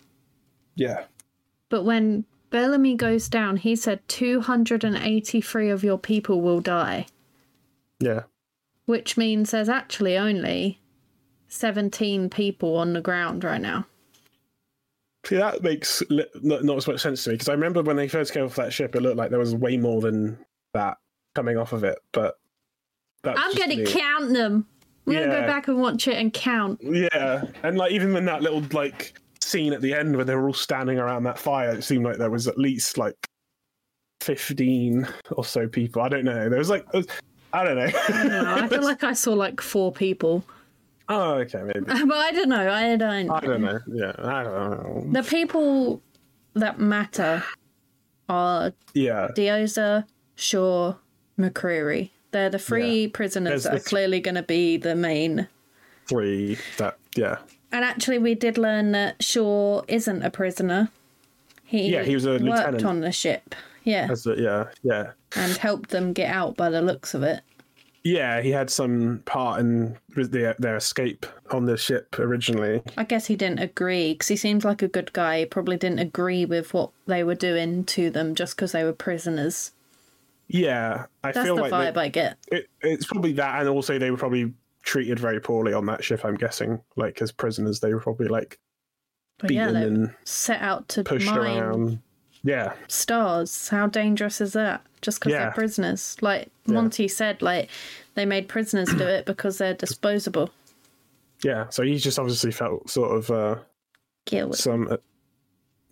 yeah, 0.76 1.06
But 1.70 1.84
when 1.84 2.26
Bellamy 2.52 2.96
goes 2.96 3.28
down, 3.30 3.58
he 3.58 3.76
said 3.76 4.08
283 4.08 5.70
of 5.70 5.84
your 5.84 5.98
people 5.98 6.42
will 6.42 6.62
die, 6.62 7.06
yeah. 8.00 8.24
Which 8.90 9.18
means 9.18 9.52
there's 9.52 9.70
actually 9.70 10.18
only 10.18 10.82
17 11.48 12.28
people 12.32 12.76
on 12.76 12.94
the 12.94 13.02
ground 13.02 13.44
right 13.44 13.62
now. 13.62 13.86
See, 15.28 15.36
that 15.36 15.62
makes 15.62 16.02
li- 16.10 16.26
not, 16.42 16.64
not 16.64 16.78
as 16.78 16.88
much 16.88 17.00
sense 17.00 17.24
to 17.24 17.30
me 17.30 17.36
because 17.36 17.50
I 17.50 17.54
remember 17.54 17.84
when 17.84 17.98
they 17.98 18.08
first 18.08 18.34
came 18.34 18.46
off 18.46 18.56
that 18.56 18.74
ship, 18.74 18.96
it 18.96 19.04
looked 19.04 19.16
like 19.16 19.30
there 19.30 19.38
was 19.38 19.54
way 19.54 19.78
more 19.78 20.02
than 20.02 20.44
that 20.74 20.98
coming 21.36 21.56
off 21.56 21.72
of 21.72 21.84
it. 21.84 22.00
But 22.14 22.40
that's 23.22 23.40
I'm 23.40 23.54
going 23.54 23.78
to 23.78 23.86
count 23.86 24.34
them. 24.34 24.66
We're 25.06 25.20
going 25.20 25.30
to 25.30 25.42
go 25.42 25.46
back 25.46 25.68
and 25.68 25.80
watch 25.80 26.08
it 26.08 26.18
and 26.18 26.34
count. 26.34 26.80
Yeah, 26.82 27.44
and 27.62 27.78
like 27.78 27.92
even 27.92 28.16
in 28.16 28.26
that 28.26 28.42
little 28.42 28.64
like 28.72 29.14
scene 29.40 29.72
at 29.72 29.82
the 29.82 29.94
end 29.94 30.16
where 30.16 30.26
they 30.26 30.34
were 30.34 30.48
all 30.48 30.54
standing 30.54 30.98
around 30.98 31.26
that 31.26 31.38
fire, 31.38 31.70
it 31.76 31.84
seemed 31.84 32.06
like 32.06 32.18
there 32.18 32.32
was 32.32 32.48
at 32.48 32.58
least 32.58 32.98
like 32.98 33.14
fifteen 34.20 35.08
or 35.30 35.46
so 35.46 35.68
people. 35.68 36.02
I 36.02 36.10
don't 36.10 36.26
know. 36.26 36.50
There 36.50 36.58
was 36.58 36.72
like 36.72 36.88
I 37.54 37.64
don't 37.64 37.76
know. 37.78 37.90
I 38.56 38.68
feel 38.68 38.84
like 38.92 39.04
I 39.04 39.14
saw 39.14 39.34
like 39.34 39.60
four 39.62 39.92
people. 39.92 40.44
oh, 41.10 41.34
okay, 41.36 41.62
maybe. 41.64 41.80
But 41.86 42.12
I 42.18 42.32
don't 42.32 42.50
know. 42.50 42.70
I 42.70 42.96
don't 42.96 43.00
know. 43.28 43.34
I 43.36 43.40
don't 43.40 43.62
know. 43.62 43.80
Yeah, 43.88 44.14
I 44.20 44.44
don't 44.44 44.54
know. 44.54 45.08
The 45.22 45.24
people 45.28 46.02
that 46.54 46.80
matter 46.80 47.44
are 48.28 48.74
Yeah, 48.94 49.30
Diyoza, 49.36 50.06
Shaw, 50.36 50.96
McCreary. 51.40 52.12
They're 52.32 52.50
the 52.52 52.60
three 52.60 53.08
prisoners 53.08 53.50
There's 53.50 53.64
that 53.64 53.74
are 53.74 53.80
the- 53.80 53.86
clearly 53.90 54.20
going 54.20 54.36
to 54.36 54.44
be 54.44 54.78
the 54.78 54.94
main. 54.96 55.48
three. 56.08 56.58
That 56.78 56.98
yeah, 57.16 57.38
And 57.72 57.84
actually, 57.84 58.20
we 58.20 58.36
did 58.36 58.58
learn 58.60 58.92
that 58.92 59.24
Shaw 59.24 59.82
isn't 59.88 60.22
a 60.24 60.30
prisoner. 60.30 60.90
He 61.64 61.90
Yeah, 61.92 62.04
he 62.04 62.14
was 62.14 62.26
a 62.26 62.32
worked 62.34 62.44
lieutenant. 62.44 62.86
on 62.86 63.00
the 63.02 63.12
ship. 63.12 63.56
Yeah, 63.84 64.08
that's 64.08 64.24
the, 64.24 64.36
yeah, 64.36 64.66
yeah, 64.84 65.12
and 65.36 65.58
helped 65.58 65.90
them 65.90 66.14
get 66.14 66.30
out 66.34 66.56
by 66.58 66.70
the 66.70 66.82
looks 66.82 67.14
of 67.14 67.24
it. 67.24 67.42
yeah. 68.04 68.42
He 68.42 68.52
had 68.52 68.70
some 68.70 69.22
part 69.26 69.60
in 69.60 69.98
their 70.16 70.56
their 70.60 70.76
escape 70.78 71.26
on 71.52 71.66
the 71.66 71.78
ship 71.78 72.18
originally. 72.20 72.82
I 72.98 73.04
guess 73.04 73.26
he 73.28 73.36
didn't 73.36 73.60
agree 73.60 74.14
because 74.14 74.28
he 74.30 74.36
seems 74.36 74.64
like 74.66 74.82
a 74.82 74.88
good 74.88 75.12
guy. 75.14 75.40
He 75.40 75.46
probably 75.46 75.78
didn't 75.78 76.00
agree 76.00 76.46
with 76.46 76.74
what 76.74 76.92
they 77.08 77.24
were 77.24 77.36
doing 77.36 77.84
to 77.86 78.10
them 78.10 78.36
just 78.36 78.56
because 78.56 78.72
they 78.72 78.84
were 78.84 78.94
prisoners. 78.94 79.72
Yeah, 80.48 81.06
I 81.24 81.32
That's 81.32 81.46
feel 81.46 81.56
the 81.58 81.62
like 81.68 81.94
they- 81.94 82.02
I 82.02 82.08
get. 82.10 82.38
it, 82.48 82.68
it's 82.82 83.06
probably 83.06 83.34
that, 83.34 83.60
and 83.60 83.70
also 83.70 84.00
they 84.00 84.10
were 84.12 84.18
probably 84.18 84.54
treated 84.82 85.20
very 85.20 85.40
poorly 85.40 85.74
on 85.74 85.86
that 85.88 86.04
ship. 86.04 86.26
I'm 86.26 86.36
guessing, 86.36 86.82
like 86.96 87.22
as 87.22 87.32
prisoners, 87.32 87.80
they 87.82 87.94
were 87.94 88.00
probably 88.00 88.28
like 88.28 88.58
But 89.38 89.50
beaten 89.50 89.74
they 89.76 89.84
and 89.84 90.16
set 90.24 90.62
out 90.62 90.88
to 90.90 91.04
pushed 91.04 91.28
mine 91.28 91.38
around. 91.38 92.00
Yeah, 92.44 92.74
stars. 92.88 93.70
How 93.70 93.88
dangerous 93.88 94.40
is 94.42 94.54
that? 94.54 94.82
Just 95.02 95.20
because 95.20 95.34
Yeah. 95.34 95.40
they're 95.46 95.52
prisoners. 95.52 96.18
Like 96.22 96.50
Monty 96.68 97.08
said, 97.08 97.42
like 97.42 97.70
they 98.16 98.26
made 98.26 98.48
prisoners 98.48 98.90
do 98.94 99.06
it 99.08 99.26
because 99.26 99.58
they're 99.58 99.74
disposable. 99.74 100.50
yeah. 101.44 101.70
So 101.70 101.84
he 101.84 101.98
just 101.98 102.20
obviously 102.20 102.52
felt 102.52 102.90
sort 102.90 103.16
of 103.18 103.32
uh, 103.32 103.56
Guilt. 104.26 104.56
some, 104.56 104.88
uh, 104.92 104.98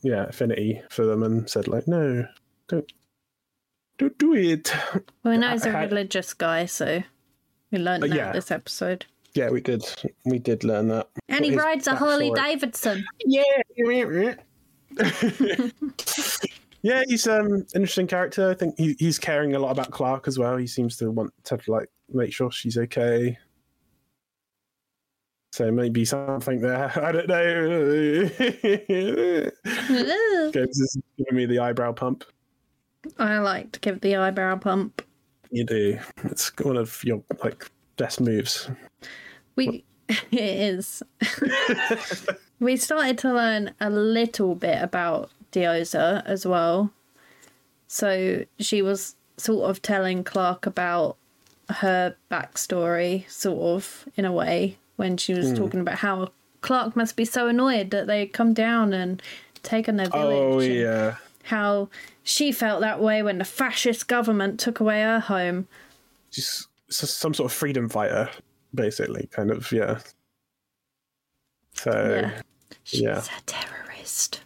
yeah, 0.01 0.25
affinity 0.25 0.81
for 0.89 1.05
them, 1.05 1.23
and 1.23 1.49
said 1.49 1.67
like, 1.67 1.87
no, 1.87 2.27
don't, 2.67 2.91
Don't 3.97 4.17
do 4.17 4.33
it. 4.35 4.71
Well, 5.23 5.33
we 5.33 5.37
know 5.37 5.51
he's 5.51 5.65
a 5.65 5.71
religious 5.71 6.33
guy, 6.33 6.65
so 6.65 7.01
we 7.71 7.77
learned 7.79 8.03
that 8.03 8.13
yeah. 8.13 8.31
this 8.31 8.51
episode. 8.51 9.05
Yeah, 9.33 9.49
we 9.49 9.59
did. 9.61 9.83
We 10.25 10.39
did 10.39 10.63
learn 10.63 10.87
that. 10.89 11.09
And 11.29 11.43
he 11.45 11.55
rides 11.55 11.87
a 11.87 11.95
Harley. 11.95 12.31
Davidson. 12.31 13.05
Yeah. 13.25 13.43
yeah, 16.81 17.03
he's 17.07 17.27
um 17.27 17.65
interesting 17.75 18.07
character. 18.07 18.49
I 18.49 18.53
think 18.53 18.75
he, 18.77 18.95
he's 18.99 19.19
caring 19.19 19.55
a 19.55 19.59
lot 19.59 19.71
about 19.71 19.91
Clarke 19.91 20.27
as 20.27 20.39
well. 20.39 20.55
He 20.57 20.67
seems 20.67 20.97
to 20.97 21.11
want 21.11 21.33
to 21.45 21.57
like 21.67 21.89
make 22.09 22.33
sure 22.33 22.51
she's 22.51 22.77
okay. 22.77 23.37
So 25.51 25.71
maybe 25.71 26.05
something 26.05 26.61
there. 26.61 26.91
I 27.03 27.11
don't 27.11 27.27
know. 27.27 28.29
Games 30.51 30.79
is 30.79 30.97
giving 31.17 31.35
me 31.35 31.45
the 31.45 31.59
eyebrow 31.59 31.91
pump. 31.93 32.23
I 33.17 33.39
like 33.39 33.71
to 33.71 33.79
give 33.79 34.01
the 34.01 34.17
eyebrow 34.17 34.57
pump. 34.57 35.01
You 35.49 35.63
do. 35.63 35.97
It's 36.25 36.51
one 36.57 36.77
of 36.77 37.03
your 37.03 37.23
like 37.43 37.71
best 37.95 38.19
moves. 38.19 38.69
We 39.55 39.85
it 40.09 40.25
is. 40.31 41.03
We 42.59 42.77
started 42.77 43.17
to 43.19 43.33
learn 43.33 43.73
a 43.79 43.89
little 43.89 44.55
bit 44.55 44.81
about 44.81 45.29
Diyoza 45.51 46.25
as 46.25 46.45
well. 46.45 46.91
So 47.87 48.45
she 48.59 48.81
was 48.81 49.15
sort 49.37 49.69
of 49.69 49.81
telling 49.81 50.23
Clarke 50.23 50.65
about 50.65 51.17
her 51.69 52.15
backstory, 52.31 53.29
sort 53.29 53.59
of 53.59 54.07
in 54.15 54.25
a 54.25 54.31
way, 54.31 54.77
when 54.95 55.17
she 55.17 55.33
was 55.33 55.49
hmm. 55.49 55.55
talking 55.55 55.79
about 55.79 55.95
how 55.95 56.31
Clarke 56.61 56.95
must 56.95 57.15
be 57.15 57.25
so 57.25 57.47
annoyed 57.47 57.91
that 57.91 58.07
they 58.07 58.25
come 58.25 58.53
down 58.53 58.93
and 58.93 59.21
taken 59.63 59.97
their 59.97 60.09
oh, 60.11 60.19
village. 60.19 60.69
Oh 60.69 60.73
yeah. 60.73 61.15
How 61.43 61.89
she 62.23 62.51
felt 62.51 62.81
that 62.81 62.99
way 63.01 63.23
when 63.23 63.37
the 63.37 63.45
fascist 63.45 64.07
government 64.07 64.59
took 64.59 64.79
away 64.79 65.01
her 65.01 65.19
home. 65.19 65.67
Just 66.31 66.67
some 66.89 67.33
sort 67.33 67.51
of 67.51 67.53
freedom 67.55 67.87
fighter, 67.87 68.29
basically, 68.73 69.29
kind 69.31 69.51
of, 69.51 69.71
yeah. 69.71 69.99
So 71.77 71.91
Yeah. 72.21 72.41
She's 72.83 73.01
yeah. 73.01 73.23
a 73.23 73.41
terrorist. 73.45 74.41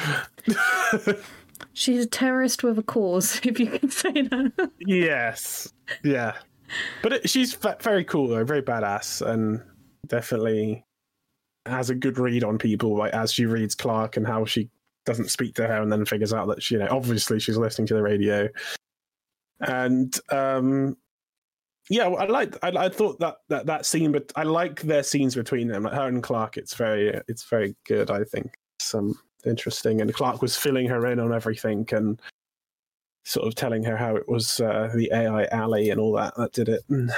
She's 1.74 2.04
a 2.04 2.08
terrorist 2.08 2.62
with 2.62 2.78
a 2.78 2.82
cause, 2.82 3.40
if 3.44 3.58
you 3.60 3.66
can 3.66 3.90
say 3.90 4.12
that. 4.12 4.70
yes, 4.80 5.72
yeah, 6.02 6.34
but 7.02 7.12
it, 7.14 7.30
she's 7.30 7.54
ve- 7.54 7.70
very 7.80 8.04
cool 8.04 8.28
though, 8.28 8.44
very 8.44 8.62
badass, 8.62 9.22
and 9.26 9.62
definitely 10.06 10.84
has 11.66 11.88
a 11.90 11.94
good 11.94 12.18
read 12.18 12.44
on 12.44 12.58
people. 12.58 12.96
Like 12.96 13.12
as 13.14 13.32
she 13.32 13.46
reads 13.46 13.74
Clarke 13.74 14.16
and 14.16 14.26
how 14.26 14.44
she 14.44 14.68
doesn't 15.06 15.30
speak 15.30 15.54
to 15.56 15.66
her, 15.66 15.80
and 15.80 15.90
then 15.90 16.04
figures 16.04 16.32
out 16.32 16.48
that 16.48 16.62
she, 16.62 16.74
you 16.74 16.80
know, 16.80 16.88
obviously 16.90 17.38
she's 17.40 17.56
listening 17.56 17.86
to 17.88 17.94
the 17.94 18.02
radio, 18.02 18.48
and 19.60 20.18
um. 20.30 20.96
Yeah, 21.92 22.08
I 22.08 22.24
like. 22.24 22.56
I, 22.62 22.68
I 22.86 22.88
thought 22.88 23.20
that, 23.20 23.36
that 23.48 23.66
that 23.66 23.84
scene, 23.84 24.12
but 24.12 24.32
I 24.34 24.44
like 24.44 24.80
their 24.80 25.02
scenes 25.02 25.34
between 25.34 25.68
them, 25.68 25.82
like 25.82 25.92
her 25.92 26.08
and 26.08 26.22
Clarke. 26.22 26.56
It's 26.56 26.74
very, 26.74 27.20
it's 27.28 27.44
very 27.44 27.76
good. 27.84 28.10
I 28.10 28.24
think 28.24 28.54
some 28.78 29.14
interesting, 29.44 30.00
and 30.00 30.14
Clarke 30.14 30.40
was 30.40 30.56
filling 30.56 30.88
her 30.88 31.06
in 31.08 31.20
on 31.20 31.34
everything, 31.34 31.86
and 31.92 32.18
sort 33.24 33.46
of 33.46 33.54
telling 33.56 33.84
her 33.84 33.94
how 33.94 34.16
it 34.16 34.26
was 34.26 34.58
uh, 34.58 34.90
the 34.94 35.10
AI 35.12 35.44
alley 35.52 35.90
and 35.90 36.00
all 36.00 36.14
that 36.14 36.34
that 36.36 36.52
did 36.52 36.70
it. 36.70 36.80
Mm. 36.88 37.10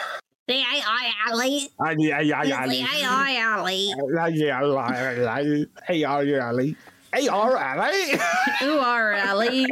The 0.48 0.54
AI 0.54 1.12
alley. 1.28 1.70
Ah, 1.78 1.94
yeah, 1.96 2.20
yeah, 2.20 2.42
yeah, 2.42 2.66
the. 2.66 2.80
AI 2.82 3.36
alley. 3.40 3.94
Ah, 4.18 4.26
yeah. 4.26 4.60
AI 5.88 6.38
alley. 6.40 6.76
AR 7.12 7.56
alley. 7.56 8.18
You 8.60 8.72
are 8.72 9.12
alley. 9.12 9.66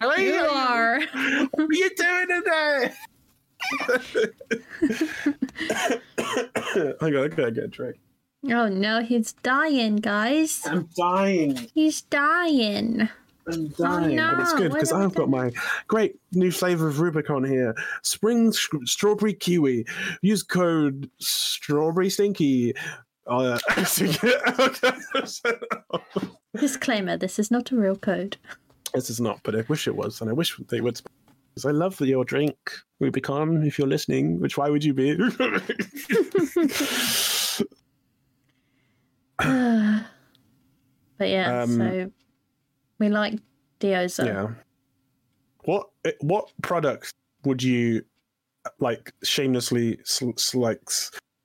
alley. 0.00 0.26
You 0.26 0.34
are. 0.34 1.00
What 1.00 1.70
are 1.70 1.72
you 1.72 1.90
doing 1.94 2.26
in 2.28 2.42
there? 2.44 2.92
I 6.18 7.10
gotta 7.10 7.28
go 7.28 7.50
get 7.50 7.64
a 7.64 7.68
drink. 7.68 7.96
Oh 8.50 8.68
no, 8.68 9.02
he's 9.02 9.32
dying, 9.32 9.96
guys. 9.96 10.62
I'm 10.66 10.88
dying. 10.96 11.68
He's 11.74 12.02
dying. 12.02 13.08
I'm 13.48 13.68
dying, 13.68 14.16
but 14.16 14.40
it's 14.40 14.52
good 14.54 14.72
because 14.72 14.92
I've 14.92 15.14
got 15.14 15.28
my 15.30 15.52
great 15.86 16.16
new 16.32 16.50
flavor 16.50 16.88
of 16.88 17.00
Rubicon 17.00 17.44
here: 17.44 17.74
spring 18.02 18.52
sh- 18.52 18.68
strawberry 18.84 19.34
kiwi. 19.34 19.86
Use 20.22 20.42
code 20.42 21.10
strawberry 21.18 22.10
stinky. 22.10 22.74
Uh, 23.26 23.58
Disclaimer: 26.56 27.16
This 27.16 27.38
is 27.38 27.50
not 27.50 27.70
a 27.70 27.76
real 27.76 27.96
code. 27.96 28.36
this 28.94 29.10
is 29.10 29.20
not, 29.20 29.40
but 29.42 29.56
I 29.56 29.64
wish 29.68 29.86
it 29.88 29.96
was, 29.96 30.20
and 30.20 30.30
I 30.30 30.32
wish 30.32 30.56
they 30.68 30.80
would. 30.80 31.00
Because 31.56 31.64
I 31.64 31.70
love 31.72 31.98
your 32.02 32.26
drink, 32.26 32.54
Rubicon. 33.00 33.62
If 33.66 33.78
you're 33.78 33.88
listening, 33.88 34.38
which 34.40 34.58
why 34.58 34.68
would 34.68 34.84
you 34.84 34.92
be? 34.92 35.16
But 41.18 41.28
yeah, 41.30 41.62
Um, 41.62 41.76
so 41.78 42.12
we 42.98 43.08
like 43.08 43.38
Diyoza. 43.80 44.26
yeah. 44.26 44.48
What 45.64 45.86
what 46.20 46.52
product 46.62 47.12
would 47.44 47.62
you 47.62 48.02
like 48.80 49.12
shamelessly 49.24 49.98
sl- 50.04 50.36
sl- 50.36 50.60
like 50.60 50.80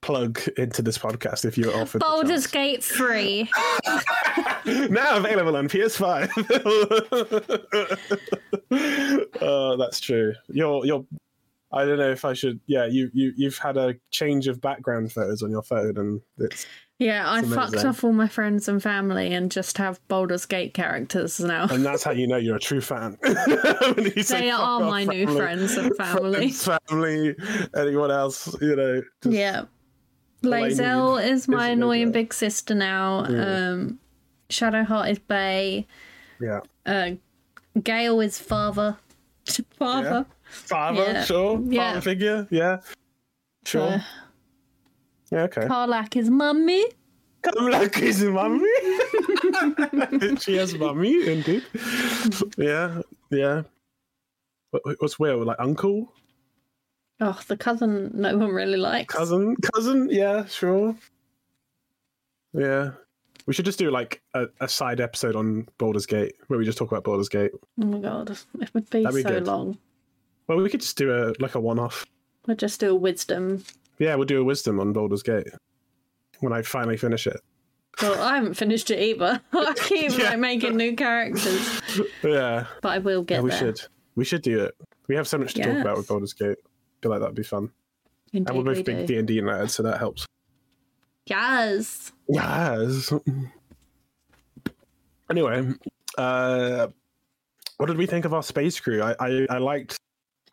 plug 0.02 0.40
into 0.58 0.82
this 0.82 0.98
podcast 0.98 1.44
if 1.46 1.56
you're 1.56 1.74
offered? 1.74 2.00
Baldur's? 2.00 2.46
Gate 2.46 2.84
3. 2.84 3.48
now 4.90 5.16
available 5.16 5.56
on 5.56 5.68
PS5. 5.68 6.28
uh, 9.40 9.76
that's 9.82 10.00
true. 10.00 10.34
You're 10.48 10.84
you're. 10.86 11.04
I 11.74 11.86
don't 11.86 11.96
know 11.98 12.10
if 12.10 12.26
I 12.26 12.34
should. 12.34 12.60
Yeah, 12.66 12.84
you 12.86 13.10
you 13.14 13.32
you've 13.36 13.56
had 13.56 13.78
a 13.78 13.94
change 14.10 14.46
of 14.46 14.60
background 14.60 15.10
photos 15.12 15.42
on 15.42 15.50
your 15.50 15.62
phone, 15.62 15.96
and 15.96 16.20
it's 16.38 16.66
Yeah, 16.98 17.26
I 17.26 17.38
It's 17.38 17.48
fucked 17.48 17.70
amazing. 17.72 17.88
off 17.88 18.04
all 18.04 18.12
my 18.12 18.28
friends 18.28 18.68
and 18.68 18.82
family 18.82 19.32
and 19.32 19.50
just 19.50 19.78
have 19.78 19.98
Baldur's 20.08 20.44
Gate 20.44 20.74
characters 20.74 21.40
now. 21.40 21.68
and 21.70 21.82
that's 21.82 22.02
how 22.02 22.10
you 22.10 22.26
know 22.26 22.36
you're 22.36 22.56
a 22.56 22.60
true 22.60 22.82
fan. 22.82 23.16
They 24.28 24.50
are 24.50 24.80
my 24.80 25.04
new 25.04 25.26
friends 25.34 25.76
and 25.78 25.96
family. 25.96 26.50
friends, 26.50 26.68
family, 26.88 27.34
anyone 27.74 28.10
else, 28.10 28.54
you 28.60 28.76
know. 28.76 29.02
just- 29.22 29.34
Yeah. 29.34 29.64
All 30.44 30.54
I 30.54 30.62
Lae'zel 30.70 31.22
need 31.22 31.30
is 31.32 31.48
my 31.48 31.68
is 31.68 31.72
annoying 31.74 32.12
big 32.12 32.32
sister 32.34 32.74
now. 32.74 33.24
Um, 33.24 33.98
Shadowheart 34.48 35.10
is 35.10 35.18
Bay. 35.18 35.86
yeah. 36.40 36.60
Uh, 36.86 37.10
Gale 37.82 38.20
is 38.20 38.38
father. 38.38 38.96
father. 39.78 40.26
Father, 40.50 41.02
Yeah. 41.04 41.24
sure. 41.24 41.60
Yeah. 41.66 41.88
Father 41.92 42.00
figure, 42.02 42.46
yeah. 42.50 42.80
Sure. 43.64 43.82
Uh, 43.92 44.00
yeah, 45.30 45.42
okay. 45.44 45.62
Karlach 45.62 46.14
is 46.16 46.28
mummy. 46.28 46.84
Like 47.58 47.94
his 47.96 48.22
mummy. 48.22 48.68
she 50.40 50.56
has 50.56 50.74
mummy, 50.74 51.26
indeed. 51.26 51.64
Yeah, 52.58 53.00
yeah. 53.30 53.62
What's 54.98 55.18
Wyll? 55.18 55.44
Like 55.44 55.56
uncle, 55.58 56.12
Oh, 57.24 57.38
the 57.46 57.56
cousin 57.56 58.10
no 58.14 58.36
one 58.36 58.50
really 58.50 58.76
likes. 58.78 59.14
cousin, 59.14 59.54
cousin? 59.72 60.08
Yeah, 60.10 60.44
sure. 60.46 60.96
Yeah. 62.52 62.90
We 63.46 63.54
should 63.54 63.64
just 63.64 63.78
do 63.78 63.90
like 63.90 64.20
a, 64.34 64.46
a 64.60 64.68
side 64.68 65.00
episode 65.00 65.36
on 65.36 65.68
Baldur's 65.78 66.06
Gate 66.06 66.34
where 66.48 66.58
we 66.58 66.64
just 66.64 66.78
talk 66.78 66.90
about 66.90 67.04
Baldur's 67.04 67.28
Gate. 67.28 67.52
Oh 67.80 67.84
my 67.86 67.98
god, 67.98 68.30
it 68.60 68.74
would 68.74 68.88
be, 68.90 69.02
That'd 69.02 69.16
be 69.16 69.22
so 69.22 69.28
good. 69.30 69.46
long. 69.46 69.78
Well, 70.48 70.58
we 70.60 70.68
could 70.68 70.80
just 70.80 70.96
do 70.98 71.12
a 71.12 71.32
like 71.40 71.54
a 71.54 71.60
one-off. 71.60 72.04
We'll 72.46 72.56
just 72.56 72.80
do 72.80 72.90
a 72.90 72.94
wisdom. 72.94 73.64
Yeah, 73.98 74.14
we'll 74.16 74.26
do 74.26 74.40
a 74.40 74.44
wisdom 74.44 74.80
on 74.80 74.92
Baldur's 74.92 75.22
Gate 75.22 75.46
when 76.40 76.52
I 76.52 76.62
finally 76.62 76.96
finish 76.96 77.26
it. 77.28 77.40
Well, 78.00 78.20
I 78.20 78.34
haven't 78.36 78.54
finished 78.54 78.90
it 78.90 78.98
either. 79.00 79.40
I 79.52 79.74
keep 79.76 80.10
Yeah. 80.18 80.30
like 80.30 80.38
making 80.40 80.76
new 80.76 80.96
characters, 80.96 81.80
Yeah, 82.24 82.66
but 82.80 82.88
I 82.90 82.98
will 82.98 83.22
get 83.22 83.36
yeah 83.36 83.40
we 83.42 83.50
there. 83.50 83.58
should. 83.58 83.80
We 84.16 84.24
should 84.24 84.42
do 84.42 84.60
it. 84.64 84.74
We 85.08 85.16
have 85.16 85.26
so 85.28 85.38
much 85.38 85.54
to 85.54 85.62
talk 85.62 85.78
about 85.80 85.96
with 85.96 86.06
Baldur's 86.08 86.32
Gate. 86.32 86.58
Feel 87.02 87.10
like 87.10 87.20
that'd 87.20 87.34
be 87.34 87.42
fun. 87.42 87.70
Indeed, 88.32 88.48
And 88.48 88.58
we're 88.58 88.72
we 88.72 88.76
both 88.78 88.84
big. 88.86 89.06
D 89.06 89.18
and 89.18 89.28
D 89.28 89.40
nerds, 89.40 89.70
so 89.70 89.82
that 89.82 89.98
helps. 89.98 90.26
Yes. 91.26 92.12
Yes. 92.28 93.12
Anyway, 95.30 95.66
uh, 96.18 96.88
what 97.76 97.86
did 97.86 97.96
we 97.96 98.06
think 98.06 98.24
of 98.24 98.34
our 98.34 98.42
space 98.42 98.78
crew? 98.78 99.02
I 99.02 99.14
I, 99.18 99.46
I 99.50 99.58
liked 99.58 99.96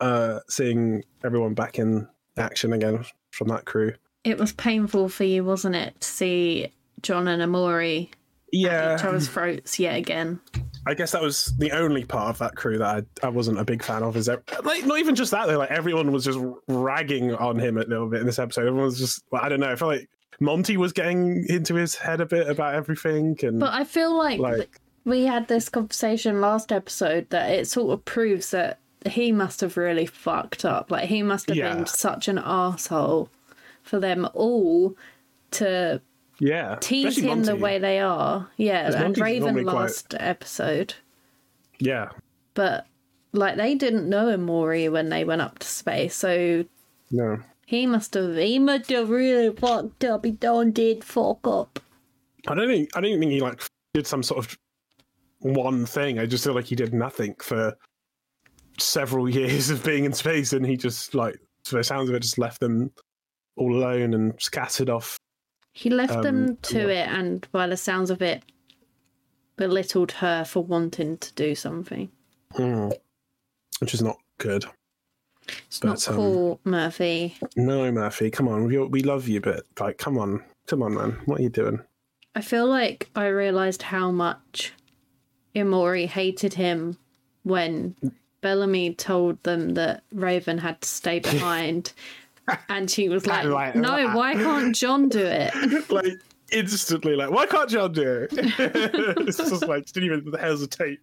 uh, 0.00 0.40
seeing 0.48 1.04
everyone 1.24 1.54
back 1.54 1.78
in 1.78 2.08
action 2.36 2.72
again 2.72 3.04
from 3.30 3.48
that 3.48 3.64
crew. 3.64 3.92
It 4.24 4.38
was 4.38 4.52
painful 4.52 5.08
for 5.08 5.24
you, 5.24 5.44
wasn't 5.44 5.76
it, 5.76 6.00
to 6.00 6.08
see 6.08 6.72
John 7.02 7.28
and 7.28 7.42
Emori 7.42 8.10
yeah. 8.52 8.92
at 8.92 9.00
each 9.00 9.04
other's 9.04 9.28
throats 9.28 9.78
yet 9.78 9.96
again? 9.96 10.40
I 10.86 10.94
guess 10.94 11.12
that 11.12 11.20
was 11.22 11.54
the 11.58 11.72
only 11.72 12.04
part 12.04 12.30
of 12.30 12.38
that 12.38 12.56
crew 12.56 12.78
that 12.78 13.04
I, 13.22 13.26
I 13.26 13.28
wasn't 13.28 13.58
a 13.60 13.64
big 13.64 13.82
fan 13.82 14.02
of. 14.02 14.16
Is 14.16 14.26
that, 14.26 14.42
like 14.64 14.84
not 14.86 14.98
even 14.98 15.14
just 15.14 15.30
that 15.32 15.46
though? 15.46 15.58
Like 15.58 15.70
everyone 15.70 16.10
was 16.12 16.24
just 16.24 16.38
ragging 16.68 17.34
on 17.34 17.58
him 17.58 17.76
a 17.76 17.82
little 17.82 18.08
bit 18.08 18.20
in 18.20 18.26
this 18.26 18.38
episode. 18.38 18.62
Everyone 18.66 18.84
was 18.86 18.98
just 18.98 19.22
I 19.32 19.48
don't 19.48 19.60
know. 19.60 19.70
I 19.70 19.76
feel 19.76 19.88
like 19.88 20.08
Monty 20.40 20.76
was 20.78 20.92
getting 20.92 21.44
into 21.48 21.74
his 21.74 21.94
head 21.94 22.20
a 22.20 22.26
bit 22.26 22.48
about 22.48 22.74
everything, 22.74 23.36
and 23.42 23.60
But 23.60 23.74
I 23.74 23.84
feel 23.84 24.16
like, 24.16 24.38
like 24.40 24.80
we 25.04 25.24
had 25.24 25.48
this 25.48 25.68
conversation 25.68 26.40
last 26.40 26.72
episode 26.72 27.28
that 27.30 27.50
it 27.50 27.68
sort 27.68 27.92
of 27.92 28.04
proves 28.06 28.50
that 28.50 28.78
he 29.06 29.32
must 29.32 29.60
have 29.60 29.76
really 29.76 30.06
fucked 30.06 30.64
up. 30.64 30.90
Like 30.90 31.08
he 31.08 31.22
must 31.22 31.48
have 31.48 31.56
Yeah. 31.58 31.74
been 31.74 31.86
such 31.86 32.26
an 32.28 32.38
asshole 32.38 33.28
for 33.82 34.00
them 34.00 34.26
all 34.34 34.96
to 35.52 36.00
Yeah, 36.40 36.76
tease 36.80 37.18
him 37.18 37.44
the 37.44 37.54
way 37.54 37.78
they 37.78 38.00
are. 38.00 38.48
Yeah, 38.56 38.90
and 39.04 39.16
Raven 39.18 39.54
normally 39.54 39.64
quite- 39.64 39.74
last 39.74 40.14
episode. 40.18 40.94
Yeah, 41.78 42.10
But 42.54 42.86
like 43.32 43.56
they 43.56 43.74
didn't 43.74 44.08
know 44.08 44.26
Emori 44.36 44.90
when 44.90 45.08
they 45.10 45.24
went 45.24 45.42
up 45.42 45.58
to 45.60 45.66
space, 45.66 46.16
so 46.16 46.64
no, 47.10 47.38
he 47.66 47.86
must 47.86 48.14
have 48.14 48.36
he 48.36 48.58
must 48.58 48.90
have 48.90 49.10
really 49.10 49.54
fucked 49.54 50.04
up. 50.04 50.24
He 50.24 50.32
done 50.32 50.72
did 50.72 51.04
fuck 51.04 51.46
up. 51.46 51.78
I 52.48 52.54
don't 52.54 52.68
think 52.68 52.90
I 52.96 53.00
don't 53.00 53.18
think 53.20 53.32
he 53.32 53.40
like 53.40 53.62
did 53.94 54.06
some 54.06 54.22
sort 54.22 54.44
of 54.44 54.58
one 55.40 55.86
thing. 55.86 56.18
I 56.18 56.26
just 56.26 56.44
feel 56.44 56.54
like 56.54 56.66
he 56.66 56.74
did 56.76 56.92
nothing 56.94 57.34
for 57.40 57.76
several 58.78 59.28
years 59.38 59.70
of 59.70 59.84
being 59.84 60.04
in 60.04 60.12
space, 60.12 60.52
and 60.52 60.64
he 60.64 60.76
just 60.76 61.14
like, 61.14 61.38
for 61.64 61.76
the 61.76 61.84
sounds 61.84 62.08
of 62.08 62.14
it, 62.14 62.20
just 62.20 62.38
left 62.38 62.60
them 62.60 62.90
all 63.56 63.74
alone 63.74 64.14
and 64.14 64.34
scattered 64.40 64.88
off. 64.90 65.16
He 65.72 65.88
left 65.90 66.12
Um, 66.16 66.22
them 66.22 66.56
to 66.62 66.78
yeah. 66.88 67.04
it, 67.04 67.08
and 67.18 67.46
by 67.52 67.66
the 67.66 67.76
sounds 67.76 68.10
of 68.10 68.20
it, 68.22 68.42
belittled 69.56 70.12
her 70.12 70.44
for 70.44 70.62
wanting 70.64 71.18
to 71.18 71.32
do 71.34 71.54
something. 71.54 72.10
Mm. 72.54 72.92
Which 73.80 73.94
is 73.94 74.02
not 74.02 74.18
good. 74.38 74.64
It's 75.66 75.82
not 75.82 76.04
But, 76.06 76.16
um, 76.18 76.58
Murphy. 76.64 77.36
No, 77.56 77.90
Murphy, 77.90 78.30
come 78.30 78.48
on, 78.48 78.66
we 78.66 78.78
we 78.78 79.02
love 79.02 79.26
you, 79.28 79.40
but 79.40 79.64
like, 79.78 79.98
come 79.98 80.18
on, 80.18 80.44
come 80.66 80.82
on, 80.82 80.94
man, 80.94 81.20
what 81.26 81.40
are 81.40 81.42
you 81.42 81.48
doing? 81.48 81.80
I 82.34 82.40
feel 82.40 82.66
like 82.66 83.10
I 83.16 83.26
realised 83.26 83.82
how 83.82 84.10
much 84.10 84.72
Emori 85.54 86.06
hated 86.06 86.54
him 86.54 86.96
when 87.42 87.96
Bellamy 88.40 88.94
told 88.94 89.42
them 89.42 89.70
that 89.70 90.04
Raven 90.12 90.58
had 90.58 90.80
to 90.82 90.88
stay 90.88 91.18
behind. 91.30 91.92
And 92.68 92.90
she 92.90 93.08
was 93.08 93.26
like, 93.26 93.44
like, 93.46 93.74
No, 93.74 94.14
why 94.16 94.34
can't 94.34 94.74
John 94.74 95.08
do 95.08 95.24
it? 95.24 95.90
like 95.90 96.12
instantly, 96.52 97.14
like, 97.16 97.30
why 97.30 97.46
can't 97.46 97.70
John 97.70 97.92
do 97.92 98.02
it? 98.02 98.30
it's 98.32 99.36
just 99.36 99.66
like 99.66 99.86
she 99.86 99.92
didn't 100.00 100.18
even 100.28 100.32
hesitate. 100.40 100.98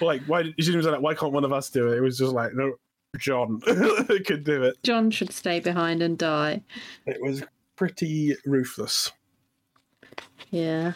like, 0.00 0.22
why? 0.24 0.42
She 0.42 0.52
didn't 0.52 0.74
even 0.74 0.82
say 0.84 0.90
like, 0.90 1.00
why 1.00 1.14
can't 1.14 1.32
one 1.32 1.44
of 1.44 1.52
us 1.52 1.70
do 1.70 1.88
it? 1.92 1.96
It 1.98 2.00
was 2.00 2.18
just 2.18 2.32
like, 2.32 2.52
no, 2.54 2.74
John 3.18 3.60
could 4.26 4.44
do 4.44 4.62
it. 4.64 4.76
John 4.82 5.10
should 5.10 5.32
stay 5.32 5.60
behind 5.60 6.02
and 6.02 6.18
die. 6.18 6.62
It 7.06 7.22
was 7.22 7.42
pretty 7.76 8.34
ruthless, 8.44 9.12
Yeah. 10.50 10.92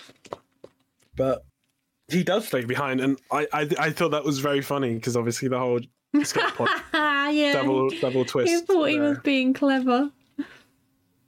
but 1.16 1.44
he 2.08 2.24
does 2.24 2.46
stay 2.48 2.64
behind, 2.64 3.00
and 3.00 3.18
I 3.30 3.46
I, 3.52 3.68
I 3.78 3.90
thought 3.90 4.10
that 4.10 4.24
was 4.24 4.40
very 4.40 4.62
funny 4.62 4.94
because 4.94 5.16
obviously 5.16 5.48
the 5.48 5.58
whole 5.58 5.80
yeah. 6.92 7.52
double 7.52 7.90
double 8.00 8.24
twist. 8.24 8.50
he 8.50 8.60
thought 8.60 8.84
he 8.86 8.98
was 8.98 9.18
being 9.18 9.54
clever. 9.54 10.10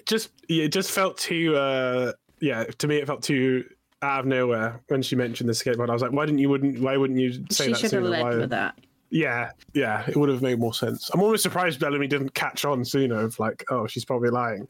just 0.07 0.31
yeah, 0.49 0.65
it 0.65 0.73
just 0.73 0.91
felt 0.91 1.17
too 1.19 1.55
uh 1.57 2.13
yeah 2.41 2.65
to 2.65 2.89
me 2.89 2.97
it 2.97 3.07
felt 3.07 3.23
too 3.23 3.65
out 4.03 4.21
of 4.21 4.27
nowhere 4.27 4.81
when 4.89 5.01
she 5.03 5.15
mentioned 5.15 5.49
the 5.49 5.53
skateboard. 5.53 5.89
I 5.89 5.93
was 5.93 6.03
like, 6.03 6.13
why 6.13 6.27
didn't 6.27 6.41
you 6.41 6.49
wouldn't 6.49 6.81
why 6.81 6.97
wouldn't 6.97 7.19
you 7.21 7.33
say 7.51 7.67
She 7.67 7.73
that 7.73 7.79
should 7.79 7.93
have 7.93 8.03
led 8.03 8.23
Why- 8.23 8.37
with 8.37 8.51
that. 8.51 8.77
Yeah, 9.11 9.51
yeah, 9.75 10.05
it 10.09 10.17
would 10.17 10.31
have 10.31 10.41
made 10.41 10.59
more 10.59 10.73
sense. 10.73 11.11
I'm 11.11 11.21
almost 11.21 11.43
surprised 11.43 11.79
Bellamy 11.79 12.07
didn't 12.07 12.33
catch 12.33 12.65
on 12.65 12.83
sooner 12.83 13.21
of 13.21 13.39
like, 13.39 13.63
oh, 13.71 13.87
she's 13.87 14.07
probably 14.07 14.31
lying. 14.31 14.67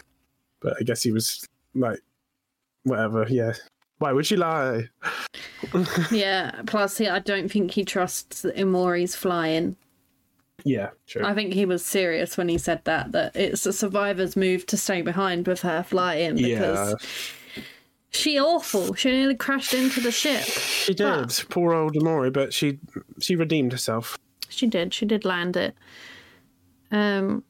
But 0.61 0.77
I 0.81 0.83
guess 0.83 1.01
he 1.01 1.13
was 1.13 1.47
like, 1.77 2.01
whatever. 2.83 3.25
Yeah, 3.31 3.53
why 3.99 4.13
would 4.13 4.27
she 4.27 4.37
lie? 4.37 4.89
Yeah. 6.11 6.61
Plus, 6.67 6.99
he, 6.99 7.09
I 7.09 7.21
don't 7.21 7.49
think 7.49 7.71
he 7.71 7.85
trusts 7.85 8.43
that 8.43 8.57
Emori's 8.57 9.15
flying. 9.15 9.77
Yeah, 10.65 10.91
true. 11.07 11.25
I 11.25 11.35
think 11.35 11.53
he 11.55 11.65
was 11.67 11.85
serious 11.85 12.37
when 12.37 12.49
he 12.49 12.59
said 12.59 12.85
that. 12.85 13.13
That 13.13 13.35
it's 13.37 13.67
a 13.67 13.73
survivor's 13.73 14.37
move 14.37 14.67
to 14.67 14.77
stay 14.77 15.03
behind 15.03 15.47
with 15.47 15.63
her 15.63 15.83
flying 15.83 16.37
because 16.37 16.95
yeah, 17.57 17.63
she 18.11 18.39
awful. 18.39 18.95
She 18.95 19.11
nearly 19.11 19.35
crashed 19.35 19.75
into 19.75 20.01
the 20.01 20.13
ship. 20.13 20.43
she 20.45 20.95
did. 20.95 21.33
Poor 21.51 21.73
old 21.75 21.95
Emori, 21.95 22.33
but 22.33 22.53
she 22.53 22.79
she 23.21 23.35
redeemed 23.37 23.73
herself. 23.73 24.19
She 24.49 24.67
did. 24.67 24.93
She 24.95 25.07
did 25.07 25.25
land 25.25 25.57
it. 25.57 25.75
Um. 26.91 27.43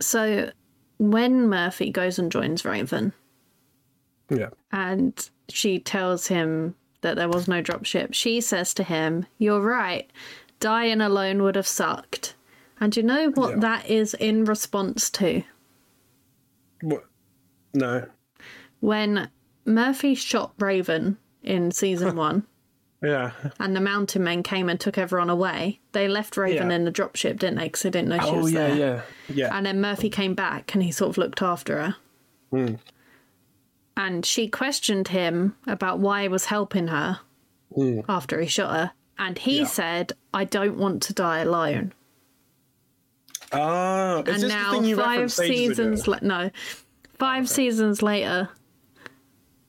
So, 0.00 0.50
when 0.98 1.48
Murphy 1.48 1.90
goes 1.90 2.18
and 2.18 2.32
joins 2.32 2.64
Raven, 2.64 3.12
Yeah, 4.30 4.48
and 4.72 5.28
she 5.50 5.78
tells 5.78 6.26
him 6.28 6.74
that 7.02 7.16
there 7.16 7.28
was 7.28 7.48
no 7.48 7.62
dropship, 7.62 8.14
she 8.14 8.40
says 8.40 8.72
to 8.74 8.82
him, 8.82 9.26
"You're 9.38 9.60
right. 9.60 10.10
Dying 10.60 11.00
alone 11.00 11.42
would 11.42 11.56
have 11.56 11.66
sucked." 11.66 12.34
And 12.78 12.96
you 12.96 13.02
know 13.02 13.30
what 13.30 13.50
Yeah. 13.54 13.60
that 13.60 13.90
is 13.90 14.14
in 14.14 14.44
response 14.44 15.10
to? 15.10 15.42
what? 16.82 17.04
No. 17.74 18.06
When 18.80 19.28
Murphy 19.66 20.14
shot 20.14 20.54
Raven 20.58 21.18
in 21.42 21.70
season 21.72 22.16
one, 22.28 22.46
Yeah. 23.02 23.32
and 23.58 23.76
the 23.76 23.80
Mountain 23.82 24.24
Men 24.24 24.42
came 24.42 24.68
and 24.70 24.80
took 24.80 24.96
everyone 24.96 25.28
away, 25.28 25.80
they 25.92 26.08
left 26.08 26.36
Raven 26.38 26.70
Yeah. 26.70 26.76
in 26.76 26.84
the 26.86 26.90
dropship, 26.92 27.38
didn't 27.38 27.56
they? 27.56 27.64
Because 27.64 27.82
they 27.82 27.90
didn't 27.90 28.08
know 28.08 28.18
she 28.20 28.30
Oh 28.30 28.38
was 28.42 28.52
yeah, 28.52 28.68
there. 28.68 28.76
yeah, 28.76 29.02
yeah. 29.34 29.56
And 29.56 29.66
then 29.66 29.80
Murphy 29.82 30.08
came 30.08 30.34
back 30.34 30.72
and 30.74 30.82
he 30.82 30.90
sort 30.90 31.10
of 31.10 31.18
looked 31.18 31.42
after 31.42 31.78
her. 31.82 31.96
Hmm. 32.50 32.74
And 33.96 34.24
she 34.24 34.48
questioned 34.48 35.08
him 35.08 35.56
about 35.66 35.98
why 35.98 36.22
he 36.22 36.28
was 36.28 36.46
helping 36.46 36.88
her 36.88 37.20
after 38.08 38.40
he 38.40 38.46
shot 38.46 38.70
her. 38.74 38.92
And 39.20 39.38
he. 39.38 39.58
Yeah. 39.60 39.66
said, 39.66 40.12
I 40.34 40.44
don't 40.44 40.76
want 40.78 41.02
to 41.04 41.12
die 41.12 41.40
alone. 41.40 41.92
Ah, 43.52 44.22
and 44.26 44.48
now, 44.48 44.72
thing 44.72 44.84
you 44.84 44.96
five 44.96 45.32
seasons 45.32 46.06
la- 46.06 46.18
no, 46.22 46.50
five 47.18 47.48
seasons 47.48 48.00
later, 48.00 48.48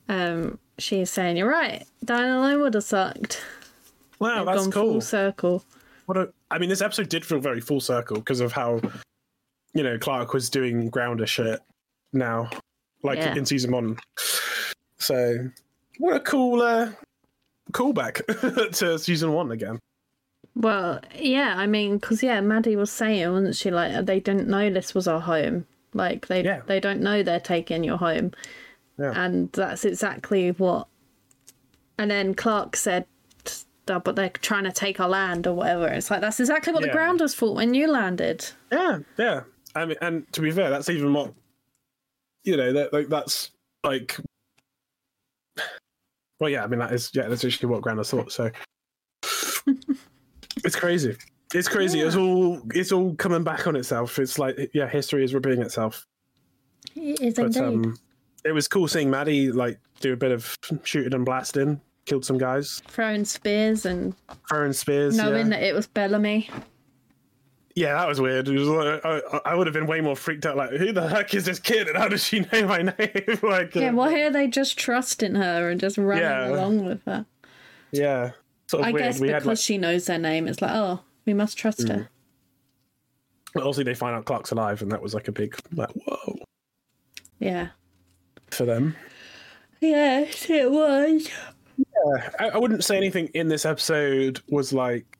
um, 0.08 0.58
she's 0.78 1.10
saying, 1.10 1.36
You're 1.36 1.48
right, 1.50 1.84
dying 2.04 2.30
alone 2.30 2.60
would 2.62 2.74
have 2.74 2.84
sucked. 2.84 3.42
Wow, 4.20 4.36
They've 4.44 4.46
that's 4.46 4.62
gone 4.62 4.72
cool. 4.72 4.92
full 4.92 5.00
circle. 5.00 5.64
What 6.06 6.16
a, 6.16 6.32
I 6.50 6.58
mean, 6.58 6.68
this 6.68 6.80
episode 6.80 7.08
did 7.08 7.24
feel 7.26 7.40
very 7.40 7.60
full 7.60 7.80
circle 7.80 8.16
because 8.18 8.40
of 8.40 8.52
how, 8.52 8.80
you 9.74 9.82
know, 9.82 9.98
Clarke 9.98 10.32
was 10.32 10.48
doing 10.48 10.88
grounder 10.88 11.26
shit 11.26 11.60
now, 12.12 12.50
like 13.02 13.18
Yeah. 13.18 13.34
in 13.34 13.44
season 13.46 13.72
one. 13.72 13.98
So, 14.98 15.48
what 15.98 16.14
a 16.16 16.20
cool 16.20 16.62
uh, 16.62 16.90
callback 17.72 18.24
to 18.78 18.98
season 18.98 19.32
one 19.32 19.50
again. 19.50 19.78
Well, 20.54 21.00
yeah, 21.14 21.54
I 21.56 21.66
mean, 21.66 21.96
because 21.98 22.22
yeah, 22.22 22.40
Madi 22.40 22.76
was 22.76 22.90
saying, 22.90 23.30
wasn't 23.32 23.56
she? 23.56 23.70
Like 23.70 24.04
they 24.04 24.20
didn't 24.20 24.48
know 24.48 24.70
this 24.70 24.94
was 24.94 25.08
our 25.08 25.20
home. 25.20 25.66
Like 25.94 26.26
they 26.26 26.44
Yeah. 26.44 26.60
they 26.66 26.80
don't 26.80 27.00
know 27.00 27.22
they're 27.22 27.40
taking 27.40 27.84
your 27.84 27.96
home, 27.98 28.32
Yeah. 28.98 29.12
and 29.14 29.50
that's 29.52 29.84
exactly 29.84 30.50
what. 30.52 30.88
And 31.98 32.10
then 32.10 32.34
Clarke 32.34 32.76
said, 32.76 33.06
"Oh, 33.88 33.98
"But 34.00 34.16
they're 34.16 34.30
trying 34.30 34.64
to 34.64 34.72
take 34.72 35.00
our 35.00 35.08
land 35.08 35.46
or 35.46 35.54
whatever." 35.54 35.86
It's 35.88 36.10
like 36.10 36.20
that's 36.20 36.40
exactly 36.40 36.72
what 36.72 36.82
Yeah. 36.82 36.88
the 36.88 36.92
grounders 36.92 37.34
thought 37.34 37.56
when 37.56 37.74
you 37.74 37.90
landed. 37.90 38.46
Yeah, 38.70 39.00
yeah. 39.18 39.42
I 39.74 39.86
mean, 39.86 39.96
and 40.02 40.30
to 40.34 40.40
be 40.42 40.50
fair, 40.50 40.68
that's 40.70 40.88
even 40.90 41.12
what 41.14 41.32
you 42.44 42.56
know. 42.56 42.72
That 42.72 42.92
like 42.92 43.08
that's 43.08 43.50
like, 43.84 44.18
well, 46.42 46.50
yeah. 46.50 46.64
I 46.64 46.66
mean, 46.66 46.80
that 46.80 46.92
is 46.92 47.08
yeah. 47.14 47.28
That's 47.28 47.44
actually 47.44 47.68
what 47.68 47.82
Granda 47.82 48.04
thought. 48.04 48.32
So 48.32 48.50
it's 50.64 50.74
crazy. 50.76 51.16
It's 51.54 51.68
crazy. 51.68 52.00
It's 52.00 52.16
all 52.16 52.60
it's 52.74 52.90
all 52.90 53.14
coming 53.14 53.44
back 53.44 53.66
on 53.68 53.76
itself. 53.76 54.18
It's 54.18 54.38
like 54.40 54.70
yeah, 54.74 54.88
history 54.88 55.22
is 55.22 55.34
repeating 55.34 55.62
itself. 55.62 56.04
It 56.96 57.20
is 57.20 57.34
But 57.34 57.46
indeed. 57.56 57.62
um, 57.62 57.96
it 58.44 58.50
was 58.52 58.66
cool 58.66 58.88
seeing 58.88 59.08
Madi 59.08 59.52
like 59.52 59.78
do 60.00 60.12
a 60.12 60.16
bit 60.16 60.32
of 60.32 60.58
shooting 60.82 61.14
and 61.14 61.24
blasting, 61.24 61.80
killed 62.06 62.24
some 62.24 62.38
guys, 62.38 62.82
Throwing 62.88 63.24
spears 63.24 63.86
and 63.86 64.14
throwing 64.48 64.72
spears. 64.72 65.16
knowing 65.16 65.46
yeah. 65.52 65.58
that 65.58 65.62
it 65.62 65.74
was 65.74 65.86
Bellamy. 65.86 66.50
Yeah, 67.74 67.94
that 67.94 68.06
was 68.06 68.20
weird. 68.20 68.48
Was 68.48 68.68
like, 68.68 69.04
I, 69.04 69.20
I 69.46 69.54
would 69.54 69.66
have 69.66 69.72
been 69.74 69.86
way 69.86 70.00
more 70.02 70.14
freaked 70.16 70.44
out. 70.44 70.56
Like, 70.56 70.70
who 70.72 70.92
the 70.92 71.08
heck 71.08 71.32
is 71.34 71.44
this 71.46 71.58
kid, 71.58 71.88
and 71.88 71.96
how 71.96 72.08
does 72.08 72.22
she 72.24 72.40
know 72.52 72.66
my 72.66 72.82
name? 72.82 73.38
like, 73.42 73.74
Yeah, 73.74 73.88
uh, 73.88 73.92
why 73.94 74.20
are 74.20 74.30
they 74.30 74.46
just 74.46 74.78
trusting 74.78 75.34
her 75.36 75.70
and 75.70 75.80
just 75.80 75.96
running 75.96 76.22
Yeah. 76.24 76.48
along 76.50 76.84
with 76.84 77.02
her? 77.06 77.24
yeah, 77.90 78.32
sort 78.68 78.82
of 78.82 78.88
I 78.88 78.92
weird. 78.92 79.04
guess 79.04 79.20
we 79.20 79.28
because 79.28 79.42
had 79.42 79.46
like, 79.48 79.58
she 79.58 79.78
knows 79.78 80.04
their 80.06 80.18
name, 80.18 80.48
it's 80.48 80.60
like, 80.60 80.72
oh, 80.74 81.00
we 81.26 81.32
must 81.34 81.56
trust 81.56 81.88
her. 81.88 82.08
but 83.54 83.60
obviously 83.62 83.84
they 83.84 83.94
find 83.94 84.16
out 84.16 84.24
Clarke's 84.26 84.50
alive, 84.50 84.82
and 84.82 84.92
that 84.92 85.00
was 85.02 85.14
like 85.14 85.28
a 85.28 85.32
big 85.32 85.56
like 85.74 85.90
whoa 85.90 86.38
Yeah. 87.38 87.68
for 88.50 88.64
them. 88.66 88.96
Yes, 89.80 90.48
it 90.50 90.70
was. 90.70 91.28
I, 92.38 92.50
I 92.50 92.58
wouldn't 92.58 92.84
say 92.84 92.96
anything 92.96 93.28
in 93.34 93.48
this 93.48 93.64
episode 93.64 94.40
was 94.48 94.72
like, 94.72 95.18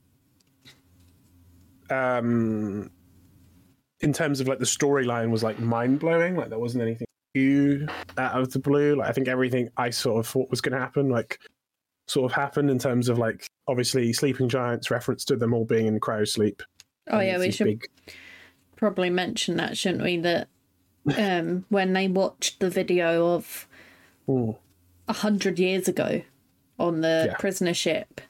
um, 1.89 2.89
in 3.99 4.13
terms 4.13 4.39
of 4.39 4.47
like 4.47 4.59
the 4.59 4.65
storyline 4.65 5.29
was 5.29 5.43
like 5.43 5.59
mind 5.59 5.99
blowing. 5.99 6.35
Like 6.35 6.49
there 6.49 6.59
wasn't 6.59 6.83
anything 6.83 7.07
new 7.35 7.87
out 8.17 8.39
of 8.39 8.51
the 8.53 8.59
blue. 8.59 8.95
Like 8.95 9.09
I 9.09 9.11
think 9.13 9.27
everything 9.27 9.69
I 9.77 9.89
sort 9.89 10.19
of 10.19 10.27
thought 10.27 10.49
was 10.49 10.61
going 10.61 10.73
to 10.73 10.79
happen 10.79 11.09
like 11.09 11.39
sort 12.07 12.29
of 12.29 12.35
happened 12.35 12.69
in 12.69 12.77
terms 12.79 13.07
of 13.09 13.17
like 13.17 13.47
obviously 13.67 14.11
Sleeping 14.13 14.49
Giants 14.49 14.91
reference 14.91 15.23
to 15.25 15.35
them 15.37 15.53
all 15.53 15.65
being 15.65 15.87
in 15.87 15.99
cryo 15.99 16.27
sleep. 16.27 16.61
Oh 17.09 17.19
yeah, 17.19 17.39
we 17.39 17.51
should 17.51 17.65
big- 17.65 17.87
probably 18.75 19.09
mention 19.09 19.57
that, 19.57 19.77
shouldn't 19.77 20.03
we? 20.03 20.17
That 20.17 20.47
um, 21.17 21.65
when 21.69 21.93
they 21.93 22.07
watched 22.07 22.59
the 22.59 22.69
video 22.69 23.33
of 23.35 23.67
a 24.27 25.13
hundred 25.13 25.59
years 25.59 25.87
ago 25.87 26.21
on 26.79 27.01
the 27.01 27.25
Yeah. 27.29 27.35
prisoner 27.37 27.73
ship, 27.73 28.21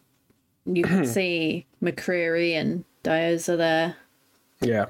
you 0.65 0.83
can 0.83 1.05
see 1.05 1.65
McCreary 1.83 2.53
and 2.53 2.83
Diyoza 3.03 3.57
there. 3.57 3.95
Yeah, 4.61 4.85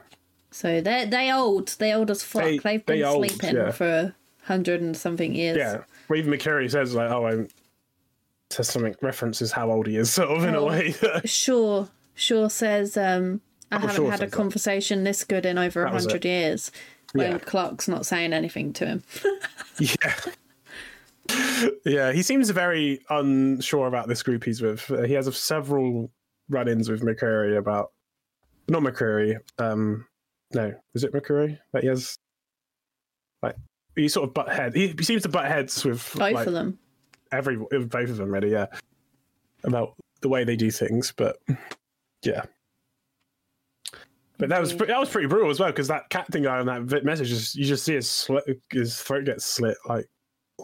So 0.52 0.82
they 0.82 1.06
they 1.06 1.32
old, 1.32 1.70
they 1.80 1.94
old 1.94 2.12
as 2.12 2.22
fuck. 2.24 2.44
They- 2.44 2.74
have 2.74 2.86
been 2.86 3.04
old, 3.04 3.26
sleeping 3.28 3.56
yeah. 3.56 3.72
for 3.72 3.88
a 3.88 4.16
hundred 4.46 4.82
and 4.82 4.96
something 4.96 5.34
years. 5.34 5.58
yeah. 5.58 5.84
Well, 6.10 6.20
even 6.20 6.32
McCreary 6.32 6.70
says 6.70 6.94
like, 6.94 7.10
"Oh, 7.12 7.26
I'm." 7.26 7.48
Says 8.52 8.68
something 8.70 8.94
references 9.02 9.52
how 9.52 9.72
old 9.72 9.88
he 9.88 9.98
is, 9.98 10.14
sort 10.14 10.30
of 10.30 10.44
in 10.44 10.54
a 10.54 10.60
Oh. 10.60 10.68
way. 10.68 10.94
Sure, 11.26 11.90
Sure 12.14 12.52
says 12.52 12.96
um, 12.98 13.42
I 13.72 13.80
haven't 13.80 13.96
Shaw 13.96 14.04
had 14.12 14.20
a 14.20 14.24
says 14.26 14.30
that. 14.30 14.36
conversation 14.36 15.04
this 15.06 15.24
good 15.24 15.46
in 15.48 15.58
over 15.58 15.84
a 15.86 15.90
hundred 15.92 16.24
years. 16.24 16.72
When 17.14 17.32
Yeah. 17.32 17.38
Clarke's 17.40 17.88
not 17.88 18.06
saying 18.06 18.32
anything 18.34 18.74
to 18.74 18.86
him. 18.86 19.04
Yeah. 19.80 20.14
yeah, 21.86 22.12
he 22.12 22.22
seems 22.22 22.50
very 22.52 23.00
unsure 23.10 23.88
about 23.88 24.08
this 24.08 24.22
group 24.22 24.44
he's 24.44 24.62
with. 24.62 24.86
He 25.08 25.14
has 25.14 25.36
several 25.36 26.12
run-ins 26.50 26.90
with 26.92 27.02
McCreary 27.02 27.58
about 27.58 27.92
not 28.68 28.82
McCreary. 28.82 29.38
Um, 29.60 30.06
no, 30.54 30.74
is 30.94 31.04
it 31.04 31.14
McCreary 31.14 31.58
that 31.72 31.84
he 31.84 31.90
has? 31.90 32.18
Like 33.42 33.56
he 33.96 34.08
sort 34.08 34.28
of 34.28 34.34
butt 34.34 34.50
head. 34.50 34.76
He, 34.76 34.88
he 34.88 35.04
seems 35.04 35.24
to 35.24 35.30
butt 35.30 35.46
heads 35.46 35.84
with 35.84 35.98
Both 36.14 36.34
like, 36.34 36.48
of 36.48 36.54
them. 36.54 36.78
every 37.32 37.58
both 37.58 38.10
of 38.10 38.18
them, 38.18 38.32
really. 38.32 38.52
Yeah, 38.52 38.68
about 39.64 39.96
the 40.22 40.30
way 40.30 40.44
they 40.44 40.56
do 40.56 40.72
things, 40.72 41.14
but 41.16 41.38
yeah. 42.24 42.44
But 44.38 44.50
that 44.50 44.60
was 44.60 44.76
that 44.76 45.00
was 45.00 45.10
pretty 45.10 45.28
brutal 45.28 45.50
as 45.52 45.60
well 45.60 45.70
because 45.70 45.88
that 45.90 46.10
captain 46.10 46.44
guy 46.44 46.60
on 46.60 46.88
that 46.88 47.06
message 47.06 47.32
is 47.32 47.56
you 47.56 47.66
just 47.66 47.86
see 47.86 47.94
his 47.94 48.10
slit, 48.10 48.44
his 48.72 49.00
throat 49.02 49.26
gets 49.26 49.46
slit 49.46 49.78
like 49.88 50.08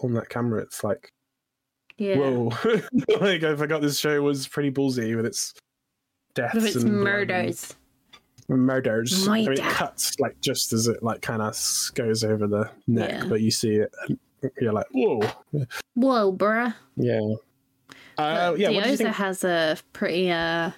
on 0.03 0.13
that 0.13 0.29
camera. 0.29 0.61
It's 0.61 0.83
like 0.83 1.11
Yeah. 1.97 2.17
whoa, 2.17 2.51
like 3.21 3.43
I 3.43 3.55
forgot 3.55 3.81
this 3.81 3.99
show 3.99 4.21
was 4.21 4.47
pretty 4.47 4.71
ballsy 4.71 5.15
with 5.15 5.25
its 5.25 5.53
deaths 6.33 6.55
With 6.55 6.65
its 6.65 6.75
and 6.77 7.03
murders. 8.49 9.27
murders. 9.27 9.27
I 9.27 9.33
mean, 9.33 9.51
it 9.53 9.59
cuts 9.61 10.19
like 10.19 10.39
just 10.41 10.73
as 10.73 10.87
it 10.87 11.01
like 11.03 11.21
kind 11.21 11.41
of 11.41 11.55
goes 11.95 12.23
over 12.23 12.47
the 12.47 12.69
neck, 12.87 13.09
Yeah. 13.11 13.25
but 13.29 13.41
you 13.41 13.51
see 13.51 13.75
it, 13.75 13.93
you're 14.59 14.73
like 14.73 14.87
whoa, 14.91 15.21
Whoa, 15.93 16.33
bruh. 16.33 16.73
yeah. 16.95 17.19
Uh, 18.17 18.53
yeah, 18.57 18.69
what 18.69 18.83
do 18.83 18.89
you 18.89 18.95
Diyoza 18.95 18.97
think? 18.97 19.09
has 19.15 19.43
a 19.45 19.77
pretty 19.93 20.29
uh 20.31 20.71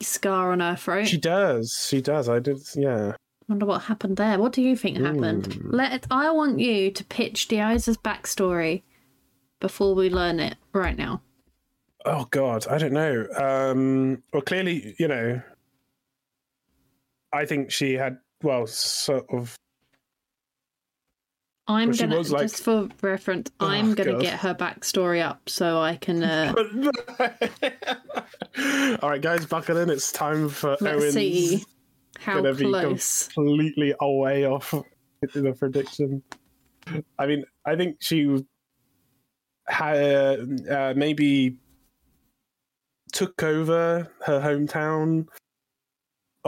scar 0.00 0.52
on 0.52 0.60
her 0.60 0.76
throat. 0.76 1.08
She 1.08 1.16
does. 1.18 1.86
She 1.88 2.00
does. 2.00 2.28
I 2.28 2.38
did. 2.38 2.58
Yeah. 2.74 3.14
Wonder 3.48 3.66
what 3.66 3.82
happened 3.82 4.16
there. 4.18 4.38
What 4.38 4.52
do 4.52 4.62
you 4.62 4.76
think 4.76 4.98
happened? 4.98 5.56
Ooh. 5.56 5.70
Let 5.70 6.06
I 6.10 6.30
want 6.30 6.60
you 6.60 6.90
to 6.90 7.04
pitch 7.04 7.48
Diyoza's 7.48 7.96
backstory 7.96 8.82
before 9.60 9.94
we 9.94 10.10
learn 10.10 10.38
it 10.38 10.56
right 10.72 10.96
now. 10.96 11.22
Oh 12.04 12.26
God, 12.30 12.66
I 12.68 12.78
don't 12.78 12.92
know. 12.92 13.26
Um, 13.36 14.22
well, 14.32 14.42
clearly, 14.42 14.94
you 14.98 15.08
know, 15.08 15.42
I 17.32 17.44
think 17.44 17.70
she 17.70 17.94
had 17.94 18.18
well, 18.42 18.66
sort 18.66 19.26
of. 19.30 19.56
I'm 21.66 21.88
Well, 21.90 21.98
gonna 21.98 22.16
was 22.18 22.32
like- 22.32 22.42
just 22.42 22.62
for 22.62 22.88
reference, 23.02 23.50
Oh, 23.60 23.66
I'm 23.66 23.94
gonna 23.94 24.12
God. 24.12 24.22
get 24.22 24.40
her 24.40 24.54
backstory 24.54 25.22
up 25.22 25.48
so 25.50 25.78
I 25.80 25.96
can 25.96 26.22
uh, 26.22 26.54
All 29.02 29.10
right, 29.10 29.20
guys, 29.20 29.44
buckle 29.46 29.76
in. 29.76 29.90
It's 29.90 30.10
time 30.10 30.48
for 30.48 30.76
let's 30.80 31.02
Owen's 31.02 31.14
see 31.14 31.64
how 32.18 32.36
gonna 32.40 32.54
be 32.54 32.64
close. 32.64 33.28
completely 33.28 33.94
away 34.00 34.46
off 34.46 34.72
the 35.34 35.52
prediction. 35.58 36.22
I 37.18 37.26
mean, 37.26 37.44
I 37.66 37.76
think 37.76 37.98
she 38.00 38.42
had 39.66 40.66
uh, 40.70 40.94
maybe 40.96 41.58
took 43.12 43.42
over 43.42 44.10
her 44.24 44.40
hometown 44.40 45.26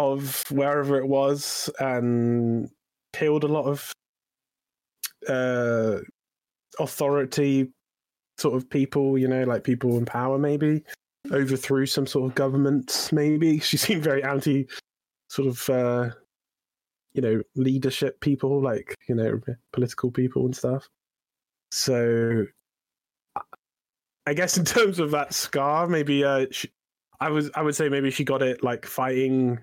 of 0.01 0.45
wherever 0.51 0.97
it 0.99 1.07
was 1.07 1.71
and 1.79 2.71
killed 3.13 3.45
a 3.45 3.49
lot 3.49 3.65
of 3.65 3.93
uh, 5.29 5.99
authority 6.79 7.71
sort 8.39 8.57
of 8.57 8.69
people, 8.71 9.19
you 9.19 9.29
know, 9.29 9.45
like 9.45 9.65
people 9.65 9.99
in 9.99 10.05
power, 10.05 10.39
maybe 10.39 10.83
overthrew 11.31 11.87
some 11.87 12.07
sort 12.07 12.31
of 12.31 12.35
government. 12.35 13.11
Maybe 13.13 13.59
she 13.61 13.77
seemed 13.77 14.03
very 14.03 14.23
anti, 14.23 14.67
sort 15.29 15.49
of, 15.49 15.71
uh, 15.71 16.11
you 17.13 17.23
know, 17.23 17.43
leadership 17.55 18.21
people, 18.21 18.63
like 18.63 18.95
you 19.09 19.15
know, 19.15 19.41
political 19.73 20.11
people 20.11 20.47
and 20.47 20.57
stuff. 20.57 20.89
So, 21.73 22.47
I 24.27 24.35
guess 24.35 24.57
in 24.57 24.65
terms 24.65 24.99
of 24.99 25.11
that 25.13 25.35
scar, 25.35 25.87
maybe 25.87 26.25
uh, 26.25 26.47
she, 26.51 26.71
I 27.21 27.31
was 27.31 27.51
I 27.55 27.63
would 27.63 27.77
say 27.77 27.89
maybe 27.89 28.11
she 28.11 28.25
got 28.25 28.43
it 28.43 28.65
like 28.65 28.87
fighting 28.87 29.59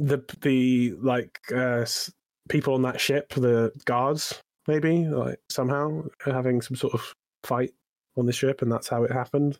the 0.00 0.24
the 0.40 0.94
like 1.00 1.38
uh 1.54 1.84
people 2.48 2.74
on 2.74 2.82
that 2.82 3.00
ship, 3.00 3.28
the 3.34 3.70
guards, 3.84 4.40
maybe 4.66 5.06
like 5.06 5.38
somehow 5.50 6.02
having 6.24 6.62
some 6.62 6.74
sort 6.74 6.94
of 6.94 7.14
fight 7.44 7.72
on 8.16 8.26
the 8.26 8.32
ship, 8.32 8.62
and 8.62 8.72
that's 8.72 8.88
how 8.88 9.04
it 9.04 9.12
happened. 9.12 9.58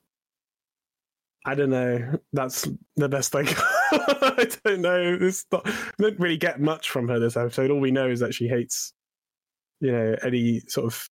I 1.44 1.54
don't 1.54 1.70
know. 1.70 2.18
That's 2.32 2.68
the 2.96 3.08
best 3.08 3.32
thing. 3.32 3.46
I 3.92 4.48
don't 4.64 4.80
know. 4.82 5.18
It's 5.20 5.46
not, 5.50 5.66
don't 5.98 6.18
really 6.18 6.36
get 6.36 6.60
much 6.60 6.90
from 6.90 7.08
her 7.08 7.18
this 7.18 7.36
episode. 7.36 7.70
All 7.70 7.80
we 7.80 7.90
know 7.90 8.08
is 8.10 8.20
that 8.20 8.34
she 8.34 8.46
hates, 8.46 8.92
you 9.80 9.90
know, 9.92 10.16
any 10.22 10.60
sort 10.68 10.86
of 10.86 11.08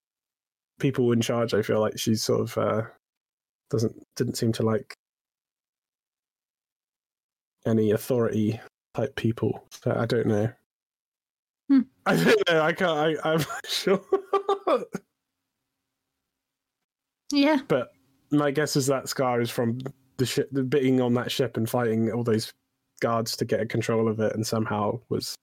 people 0.79 1.11
in 1.11 1.21
charge. 1.21 1.53
I 1.53 1.61
feel 1.61 1.79
like 1.79 1.97
she's 1.97 2.23
sort 2.23 2.41
of 2.41 2.57
uh, 2.57 2.81
doesn't 3.69 3.95
didn't 4.15 4.37
seem 4.37 4.51
to 4.53 4.63
like 4.63 4.95
any 7.65 7.91
authority 7.91 8.59
type 8.99 9.15
people. 9.15 9.63
So 9.69 9.95
I 9.95 10.05
don't 10.05 10.27
know. 10.27 10.49
Hmm. 11.69 11.81
I 12.05 12.15
don't 12.15 12.49
know. 12.49 12.61
I 12.61 12.73
can't. 12.73 13.19
I, 13.23 13.29
I'm 13.33 13.39
not 13.39 13.65
sure. 13.67 14.01
Yeah, 17.31 17.59
but 17.67 17.89
my 18.31 18.51
guess 18.51 18.75
is 18.75 18.87
that 18.87 19.07
Scar 19.07 19.41
is 19.41 19.51
from 19.51 19.79
the 20.17 20.25
ship, 20.25 20.49
the 20.51 20.63
being 20.63 20.99
on 20.99 21.13
that 21.13 21.31
ship 21.31 21.57
and 21.57 21.69
fighting 21.69 22.11
all 22.11 22.23
those 22.23 22.51
guards 23.01 23.37
to 23.37 23.45
get 23.45 23.69
control 23.69 24.07
of 24.07 24.19
it, 24.19 24.33
and 24.33 24.45
somehow 24.45 24.99
was 25.09 25.35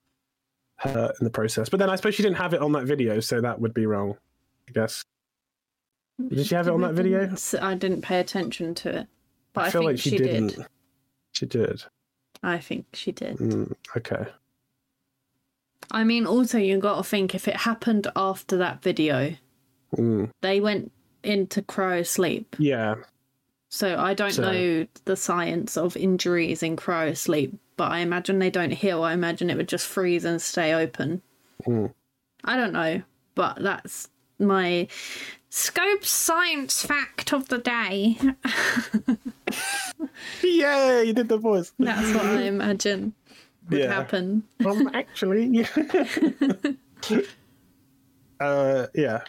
hurt 0.75 1.15
in 1.19 1.23
the 1.23 1.31
process. 1.31 1.69
But 1.69 1.79
then 1.79 1.89
I 1.89 1.95
suppose 1.95 2.15
she 2.15 2.23
didn't 2.23 2.37
have 2.37 2.53
it 2.53 2.61
on 2.61 2.73
that 2.73 2.85
video, 2.85 3.19
so 3.19 3.41
that 3.41 3.59
would 3.59 3.73
be 3.73 3.85
wrong. 3.85 4.15
I 4.67 4.73
guess. 4.73 5.03
Did 6.29 6.47
she 6.47 6.55
have 6.55 6.67
it 6.67 6.71
on 6.71 6.81
that 6.81 6.93
video? 6.95 7.33
I 7.61 7.75
didn't 7.75 8.01
pay 8.01 8.19
attention 8.19 8.73
to 8.75 8.99
it, 9.01 9.07
but 9.53 9.65
I, 9.65 9.67
I 9.67 9.69
feel 9.69 9.81
think 9.81 9.91
like 9.91 9.99
she, 9.99 10.09
she 10.09 10.17
didn't. 10.17 10.47
did. 10.47 10.65
She 11.31 11.45
did. 11.45 11.83
I 12.43 12.59
think 12.59 12.85
she 12.93 13.11
did. 13.11 13.37
Mm, 13.37 13.73
okay. 13.95 14.25
I 15.91 16.03
mean, 16.03 16.25
also 16.25 16.57
you 16.57 16.77
got 16.79 16.97
to 16.97 17.03
think 17.03 17.33
if 17.33 17.47
it 17.47 17.55
happened 17.57 18.07
after 18.15 18.57
that 18.57 18.81
video, 18.81 19.35
Mm, 19.95 20.31
they 20.41 20.59
went 20.59 20.91
into 21.23 21.61
cryo 21.61 22.05
sleep. 22.05 22.55
yeah. 22.59 22.95
So 23.69 23.97
I 23.97 24.13
don't 24.13 24.31
So- 24.33 24.43
know 24.51 24.87
the 25.05 25.15
science 25.15 25.77
of 25.77 25.95
injuries 25.97 26.61
in 26.61 26.75
cryo 26.75 27.15
sleep, 27.15 27.57
but 27.77 27.91
I 27.91 27.99
imagine 27.99 28.39
they 28.39 28.49
don't 28.49 28.71
heal. 28.71 29.03
I 29.03 29.13
imagine 29.13 29.49
it 29.49 29.55
would 29.57 29.69
just 29.69 29.87
freeze 29.87 30.25
and 30.25 30.41
stay 30.41 30.73
open. 30.73 31.21
Mm. 31.65 31.93
I 32.43 32.57
don't 32.57 32.73
know, 32.73 33.01
but 33.35 33.61
that's 33.61 34.09
my 34.39 34.87
scope 35.49 36.03
science 36.05 36.83
fact 36.85 37.33
of 37.33 37.47
the 37.49 37.57
day. 37.57 38.17
Yeah, 40.43 41.01
you 41.01 41.13
did 41.13 41.29
the 41.29 41.37
voice. 41.37 41.71
That's 41.79 42.13
what 42.13 42.25
I 42.25 42.43
imagine 42.43 43.13
would 43.69 43.79
Yeah. 43.79 43.93
happen. 43.93 44.43
um, 44.65 44.89
actually. 44.93 45.45
yeah. 45.45 45.67
uh, 48.39 48.87
yeah. 48.93 49.21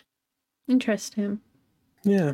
Interesting. 0.68 1.40
Yeah. 2.04 2.32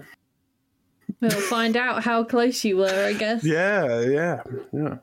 We'll 1.21 1.31
find 1.31 1.77
out 1.77 2.05
how 2.05 2.25
close 2.25 2.65
you 2.65 2.79
were, 2.79 3.05
I 3.07 3.13
guess. 3.15 3.45
Yeah, 3.45 4.01
yeah, 4.01 4.43
yeah. 4.73 4.97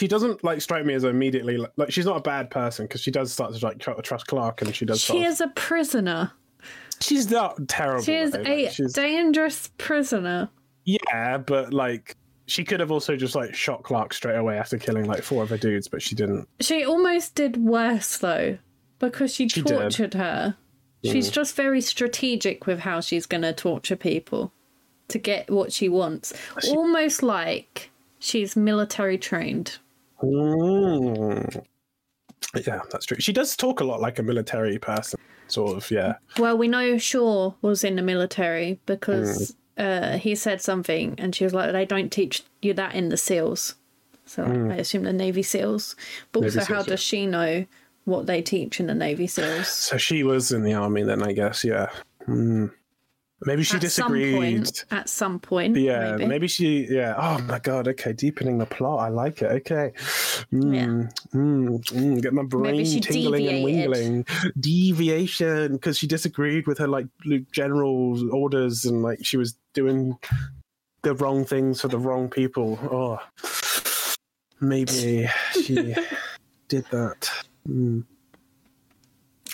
She 0.00 0.08
doesn't 0.08 0.42
like 0.42 0.62
strike 0.62 0.86
me 0.86 0.94
as 0.94 1.04
immediately 1.04 1.58
like, 1.58 1.72
like 1.76 1.92
she's 1.92 2.06
not 2.06 2.16
a 2.16 2.22
bad 2.22 2.50
person 2.50 2.86
because 2.86 3.02
she 3.02 3.10
does 3.10 3.30
start 3.30 3.54
to 3.54 3.62
like 3.62 3.78
trust 3.78 4.26
Clarke 4.26 4.62
and 4.62 4.74
she 4.74 4.86
does. 4.86 4.98
She 4.98 5.12
sort 5.12 5.26
of- 5.26 5.28
is 5.28 5.40
a 5.42 5.48
prisoner. 5.48 6.32
she's 7.02 7.30
not 7.30 7.68
terrible. 7.68 8.02
She 8.02 8.14
is 8.14 8.30
though, 8.30 8.40
a 8.40 8.64
like, 8.64 8.72
she's, 8.72 8.94
dangerous 8.94 9.68
prisoner. 9.76 10.48
yeah, 10.86 11.36
but 11.36 11.74
like 11.74 12.16
she 12.46 12.64
could 12.64 12.80
have 12.80 12.90
also 12.90 13.14
just 13.14 13.34
like 13.34 13.54
shot 13.54 13.82
Clarke 13.82 14.14
straight 14.14 14.36
away 14.36 14.56
after 14.56 14.78
killing 14.78 15.04
like 15.04 15.22
four 15.22 15.42
of 15.42 15.50
her 15.50 15.58
dudes, 15.58 15.86
but 15.86 16.00
she 16.00 16.14
didn't. 16.14 16.48
She 16.60 16.82
almost 16.82 17.34
did 17.34 17.58
worse 17.58 18.16
though, 18.16 18.56
because 19.00 19.34
she 19.34 19.50
She 19.50 19.60
did. 19.60 19.76
tortured 19.76 20.14
her. 20.14 20.56
She's 21.04 21.28
mm. 21.28 21.32
just 21.34 21.54
very 21.54 21.82
strategic 21.82 22.66
with 22.66 22.78
how 22.78 23.02
she's 23.02 23.26
going 23.26 23.42
to 23.42 23.52
torture 23.52 23.96
people 23.96 24.50
to 25.08 25.18
get 25.18 25.50
what 25.50 25.74
she 25.74 25.90
wants. 25.90 26.32
Almost 26.70 27.22
like 27.22 27.90
she's 28.18 28.56
military 28.56 29.18
trained. 29.18 29.78
Mm. 30.22 31.64
Yeah, 32.66 32.80
that's 32.90 33.06
true. 33.06 33.18
She 33.20 33.32
does 33.32 33.56
talk 33.56 33.80
a 33.80 33.84
lot 33.84 34.00
like 34.00 34.18
a 34.18 34.22
military 34.22 34.78
person, 34.78 35.20
sort 35.48 35.76
of. 35.76 35.90
Yeah. 35.90 36.14
Well, 36.38 36.56
we 36.58 36.68
know 36.68 36.98
Shaw 36.98 37.52
was 37.62 37.84
in 37.84 37.96
the 37.96 38.02
military 38.02 38.80
because 38.86 39.54
uh, 39.78 40.18
he 40.18 40.34
said 40.34 40.60
something, 40.60 41.14
and 41.18 41.34
she 41.34 41.44
was 41.44 41.54
like, 41.54 41.72
"They 41.72 41.86
don't 41.86 42.10
teach 42.10 42.42
you 42.62 42.74
that 42.74 42.94
in 42.94 43.08
the 43.08 43.16
SEALs." 43.16 43.76
So 44.26 44.44
I 44.44 44.76
assume 44.76 45.04
the 45.04 45.12
Navy 45.12 45.42
SEAls. 45.42 45.96
But 46.32 46.42
Navy 46.42 46.58
also, 46.58 46.72
how 46.72 46.80
SEALs, 46.80 46.86
yeah. 46.86 46.90
does 46.92 47.00
she 47.00 47.26
know 47.26 47.66
what 48.04 48.26
they 48.26 48.42
teach 48.42 48.78
in 48.78 48.86
the 48.86 48.94
Navy 48.94 49.26
SEAls? 49.26 49.66
So 49.66 49.96
she 49.96 50.22
was 50.22 50.52
in 50.52 50.62
the 50.62 50.74
army 50.74 51.02
then, 51.02 51.22
I 51.22 51.32
guess. 51.32 51.64
Yeah. 51.64 51.90
Hmm. 52.26 52.66
Maybe 53.42 53.62
she 53.62 53.76
at 53.76 53.80
disagreed. 53.80 54.32
Some 54.32 54.40
point, 54.40 54.84
at 54.90 55.08
some 55.08 55.38
point, 55.40 55.76
Yeah, 55.76 56.16
maybe. 56.16 56.26
maybe. 56.28 56.48
she. 56.48 56.86
Yeah. 56.90 57.14
Oh 57.16 57.38
my 57.44 57.58
god. 57.58 57.88
Okay, 57.88 58.12
deepening 58.12 58.58
the 58.58 58.66
plot. 58.66 59.00
I 59.00 59.08
like 59.08 59.40
it. 59.40 59.50
Okay. 59.66 59.92
Mm, 60.52 60.74
Yeah. 60.74 60.86
mm, 61.40 61.82
mm, 61.84 62.20
get 62.22 62.34
my 62.34 62.42
brain 62.42 62.84
tingling 63.00 63.46
and 63.48 63.64
deviated. 63.64 63.90
wingling. 64.26 64.52
Deviation 64.60 65.72
because 65.72 65.96
she 65.96 66.06
disagreed 66.06 66.66
with 66.66 66.76
her 66.78 66.88
like 66.88 67.06
general 67.50 68.30
orders 68.34 68.84
and 68.84 69.02
like 69.02 69.24
she 69.24 69.36
was 69.38 69.56
doing 69.72 70.18
the 71.02 71.14
wrong 71.14 71.46
things 71.46 71.80
for 71.80 71.88
the 71.88 71.98
wrong 71.98 72.28
people. 72.28 72.78
Oh, 72.82 73.18
maybe 74.60 75.28
she 75.52 75.94
did 76.68 76.84
that. 76.90 77.30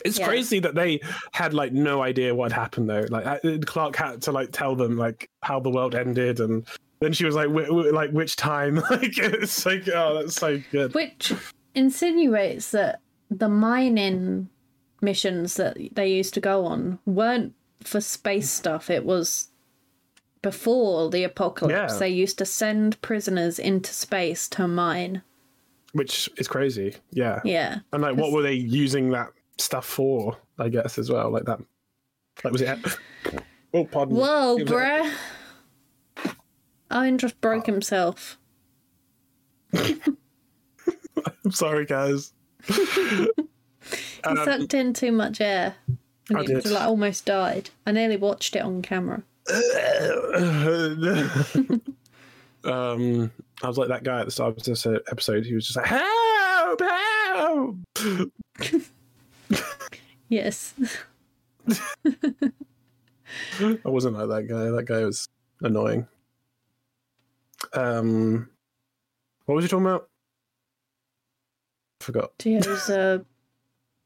It's 0.07 0.19
Yeah. 0.19 0.27
crazy 0.29 0.59
that 0.61 0.75
they 0.75 1.01
had 1.33 1.53
like 1.55 1.73
no 1.73 2.03
idea 2.03 2.35
what 2.35 2.53
happened 2.53 2.89
though. 2.89 3.07
Like 3.09 3.43
Clarke 3.67 3.97
had 3.97 4.23
to 4.23 4.33
like 4.33 4.51
tell 4.53 4.75
them 4.77 4.97
like 4.97 5.29
how 5.43 5.61
the 5.61 5.71
world 5.71 5.95
ended, 5.95 6.41
and 6.41 6.67
then 7.01 7.13
she 7.13 7.25
was 7.25 7.35
like, 7.35 7.49
wh- 7.49 7.69
wh- 7.69 7.93
like 7.93 8.11
which 8.13 8.37
time? 8.37 8.77
like 8.91 9.19
it's 9.19 9.67
like 9.67 9.89
oh, 9.95 10.15
that's 10.21 10.35
so 10.37 10.61
good. 10.71 10.95
Which 10.95 11.33
insinuates 11.75 12.71
that 12.71 13.01
the 13.31 13.49
mining 13.49 14.49
missions 15.03 15.55
that 15.57 15.77
they 15.93 16.09
used 16.11 16.33
to 16.35 16.41
go 16.41 16.65
on 16.65 16.99
weren't 17.05 17.53
for 17.83 18.01
space 18.01 18.51
stuff. 18.51 18.89
It 18.89 19.05
was 19.05 19.49
before 20.43 21.11
the 21.11 21.25
apocalypse. 21.25 21.95
Yeah. 21.95 21.99
They 21.99 22.09
used 22.09 22.39
to 22.39 22.47
send 22.47 23.01
prisoners 23.03 23.59
into 23.59 23.93
space 23.93 24.49
to 24.51 24.69
mine. 24.69 25.23
Which 25.93 26.29
is 26.37 26.47
crazy. 26.49 26.95
Yeah. 27.11 27.41
Yeah. 27.45 27.79
And 27.93 28.03
like, 28.03 28.17
what 28.17 28.33
were 28.33 28.43
they 28.43 28.53
using 28.55 29.11
that 29.11 29.29
stuff 29.59 29.85
for? 29.87 30.37
I 30.59 30.69
guess 30.69 30.99
as 30.99 31.11
well, 31.11 31.31
like 31.31 31.45
that. 31.45 31.61
Like, 32.45 32.53
was 32.53 32.63
it? 32.63 32.79
Oh, 33.75 33.85
pardon. 33.85 34.17
Whoa, 34.17 34.59
bruh. 34.61 35.13
Owen 36.91 37.19
just 37.19 37.41
broke 37.41 37.67
himself. 37.67 38.39
I'm 39.75 41.51
sorry, 41.51 41.85
guys. 41.87 42.33
He 42.67 43.29
Um, 44.25 44.37
sucked 44.45 44.75
in 44.75 44.93
too 44.93 45.13
much 45.13 45.41
air. 45.41 45.75
And 46.29 46.39
I 46.39 46.43
he 46.43 46.47
did. 46.49 46.67
like 46.67 46.83
almost 46.85 47.25
died. 47.25 47.71
I 47.87 47.93
nearly 47.93 48.17
watched 48.17 48.57
it 48.57 48.61
on 48.63 48.83
camera. 48.83 49.23
um, 52.65 53.31
I 53.63 53.69
was 53.69 53.79
like 53.79 53.89
that 53.89 54.03
guy 54.03 54.21
at 54.21 54.25
the 54.27 54.33
start 54.33 54.57
of 54.57 54.63
this 54.65 54.87
episode. 54.87 55.47
He 55.47 55.55
was 55.55 55.67
just 55.69 55.77
like, 55.77 55.87
"Help! 55.87 56.81
Help!" 56.81 57.77
Yes. 60.29 60.75
I 63.61 63.89
wasn't 63.89 64.17
like 64.17 64.29
that 64.29 64.47
guy. 64.49 64.71
That 64.71 64.85
guy 64.87 65.05
was 65.05 65.29
annoying. 65.61 66.07
Um, 67.73 68.49
what 69.47 69.55
was 69.55 69.65
you 69.65 69.69
talking 69.69 69.87
about? 69.87 70.09
Forgot. 72.01 72.33
It 72.45 72.67
was 72.67 72.91
uh, 72.91 73.19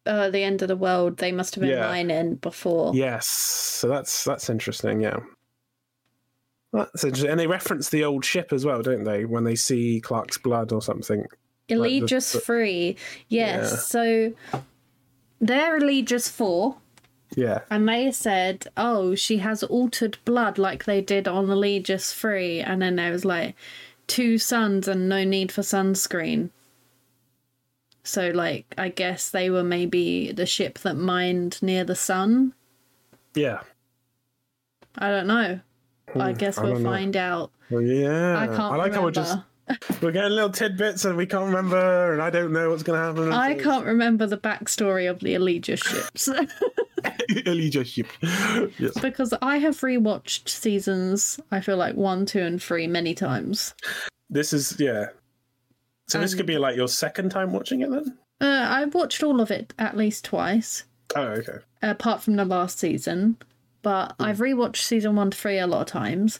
uh, 0.06 0.30
the 0.30 0.42
end 0.42 0.62
of 0.62 0.68
the 0.68 0.76
world. 0.76 1.18
They 1.18 1.32
must 1.32 1.54
have 1.54 1.62
been 1.62 1.70
Yeah. 1.70 1.88
mining 1.88 2.36
before. 2.36 2.94
Yes, 2.94 3.26
so 3.26 3.88
that's 3.88 4.24
that's 4.24 4.48
interesting. 4.48 5.00
Yeah, 5.00 5.18
that's 6.72 7.04
interesting. 7.04 7.30
And 7.30 7.40
they 7.40 7.46
reference 7.46 7.90
the 7.90 8.04
old 8.04 8.24
ship 8.24 8.52
as 8.52 8.64
well, 8.64 8.82
don't 8.82 9.04
they? 9.04 9.24
When 9.24 9.44
they 9.44 9.56
see 9.56 10.00
Clarke's 10.00 10.38
blood 10.38 10.72
or 10.72 10.80
something. 10.82 11.26
the- 11.68 11.74
Eligius 11.76 12.32
the- 12.32 12.40
3. 12.40 12.96
Yes. 13.28 13.70
Yeah. 13.70 13.76
So 13.76 14.32
they're 15.40 15.76
Eligius 15.78 16.28
4. 16.28 16.76
Yeah, 17.36 17.60
And 17.70 17.88
they 17.88 18.10
said, 18.10 18.66
oh, 18.76 19.14
she 19.14 19.36
has 19.38 19.62
altered 19.62 20.18
blood 20.24 20.58
like 20.58 20.84
they 20.84 21.00
did 21.00 21.28
on 21.28 21.46
the 21.46 21.54
Eligius 21.54 22.12
3. 22.12 22.58
And 22.60 22.82
then 22.82 22.96
there 22.96 23.12
was 23.12 23.24
like 23.24 23.54
two 24.08 24.36
suns 24.36 24.88
and 24.88 25.08
no 25.08 25.22
need 25.22 25.52
for 25.52 25.62
sunscreen. 25.62 26.50
So, 28.02 28.30
like, 28.30 28.74
I 28.76 28.88
guess 28.88 29.30
they 29.30 29.48
were 29.50 29.62
maybe 29.62 30.32
the 30.32 30.46
ship 30.46 30.78
that 30.80 30.96
mined 30.96 31.62
near 31.62 31.84
the 31.84 31.94
sun. 31.94 32.54
yeah, 33.34 33.60
I 34.98 35.10
don't 35.10 35.26
know. 35.28 35.60
I 36.16 36.32
guess 36.32 36.58
Hmm, 36.58 36.66
I 36.66 36.70
we'll 36.72 36.82
find 36.82 37.16
out. 37.16 37.52
well, 37.70 37.82
yeah. 37.82 38.36
I 38.40 38.46
can't 38.48 38.58
like 38.76 38.92
remember. 38.92 38.94
how 38.96 39.02
we're 39.04 39.10
just 39.12 39.38
we're 40.02 40.12
getting 40.12 40.32
little 40.32 40.50
tidbits 40.50 41.04
and 41.04 41.16
we 41.16 41.26
can't 41.26 41.46
remember, 41.46 42.12
and 42.12 42.22
I 42.22 42.30
don't 42.30 42.52
know 42.52 42.70
what's 42.70 42.82
going 42.82 42.98
to 43.00 43.06
happen. 43.06 43.32
I 43.32 43.54
can't 43.54 43.84
remember 43.86 44.26
the 44.26 44.38
backstory 44.38 45.08
of 45.10 45.20
the 45.20 45.34
Eligius 45.34 45.82
ships. 45.84 46.28
Elijah 47.46 47.84
ship. 47.84 48.06
yes. 48.22 48.98
because 49.00 49.32
I 49.40 49.58
have 49.58 49.76
rewatched 49.80 50.48
seasons, 50.48 51.40
I 51.50 51.60
feel 51.60 51.76
like 51.76 51.94
one, 51.94 52.26
two, 52.26 52.40
and 52.40 52.62
three 52.62 52.86
many 52.86 53.14
times. 53.14 53.74
This 54.28 54.52
is 54.52 54.76
yeah. 54.78 55.06
So 56.08 56.18
this 56.20 56.34
could 56.34 56.46
be 56.46 56.58
like 56.58 56.76
your 56.76 56.88
second 56.88 57.30
time 57.30 57.52
watching 57.52 57.82
it 57.82 57.90
then. 57.90 58.18
Uh, 58.40 58.66
I've 58.68 58.94
watched 58.94 59.22
all 59.22 59.40
of 59.40 59.50
it 59.50 59.72
at 59.78 59.96
least 59.96 60.24
twice, 60.24 60.84
Oh, 61.14 61.22
okay. 61.22 61.58
apart 61.82 62.22
from 62.22 62.36
the 62.36 62.44
last 62.44 62.78
season. 62.78 63.36
But 63.82 64.14
I've 64.18 64.38
rewatched 64.38 64.76
season 64.82 65.16
one 65.16 65.30
to 65.30 65.36
three 65.38 65.58
a 65.58 65.66
lot 65.66 65.82
of 65.82 65.86
times 65.86 66.38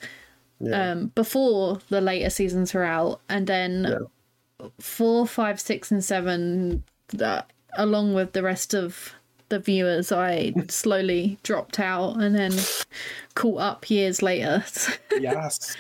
Yeah. 0.61 0.91
um, 0.93 1.07
before 1.15 1.79
the 1.89 2.01
later 2.01 2.29
seasons 2.31 2.75
were 2.75 2.85
out, 2.85 3.21
and 3.29 3.47
then 3.47 3.85
Yeah. 4.61 4.69
four, 4.79 5.27
five, 5.27 5.59
six, 5.61 5.91
and 5.91 6.05
seven, 6.05 6.85
that 7.15 7.51
along 7.75 8.15
with 8.15 8.33
the 8.33 8.43
rest 8.43 8.75
of 8.75 9.15
the 9.49 9.59
viewers, 9.59 10.13
I 10.13 10.53
slowly 10.69 11.39
dropped 11.43 11.81
out 11.81 12.21
and 12.21 12.35
then 12.37 12.53
caught 13.35 13.61
up 13.61 13.91
years 13.91 14.23
later. 14.23 14.63
yes. 15.19 15.77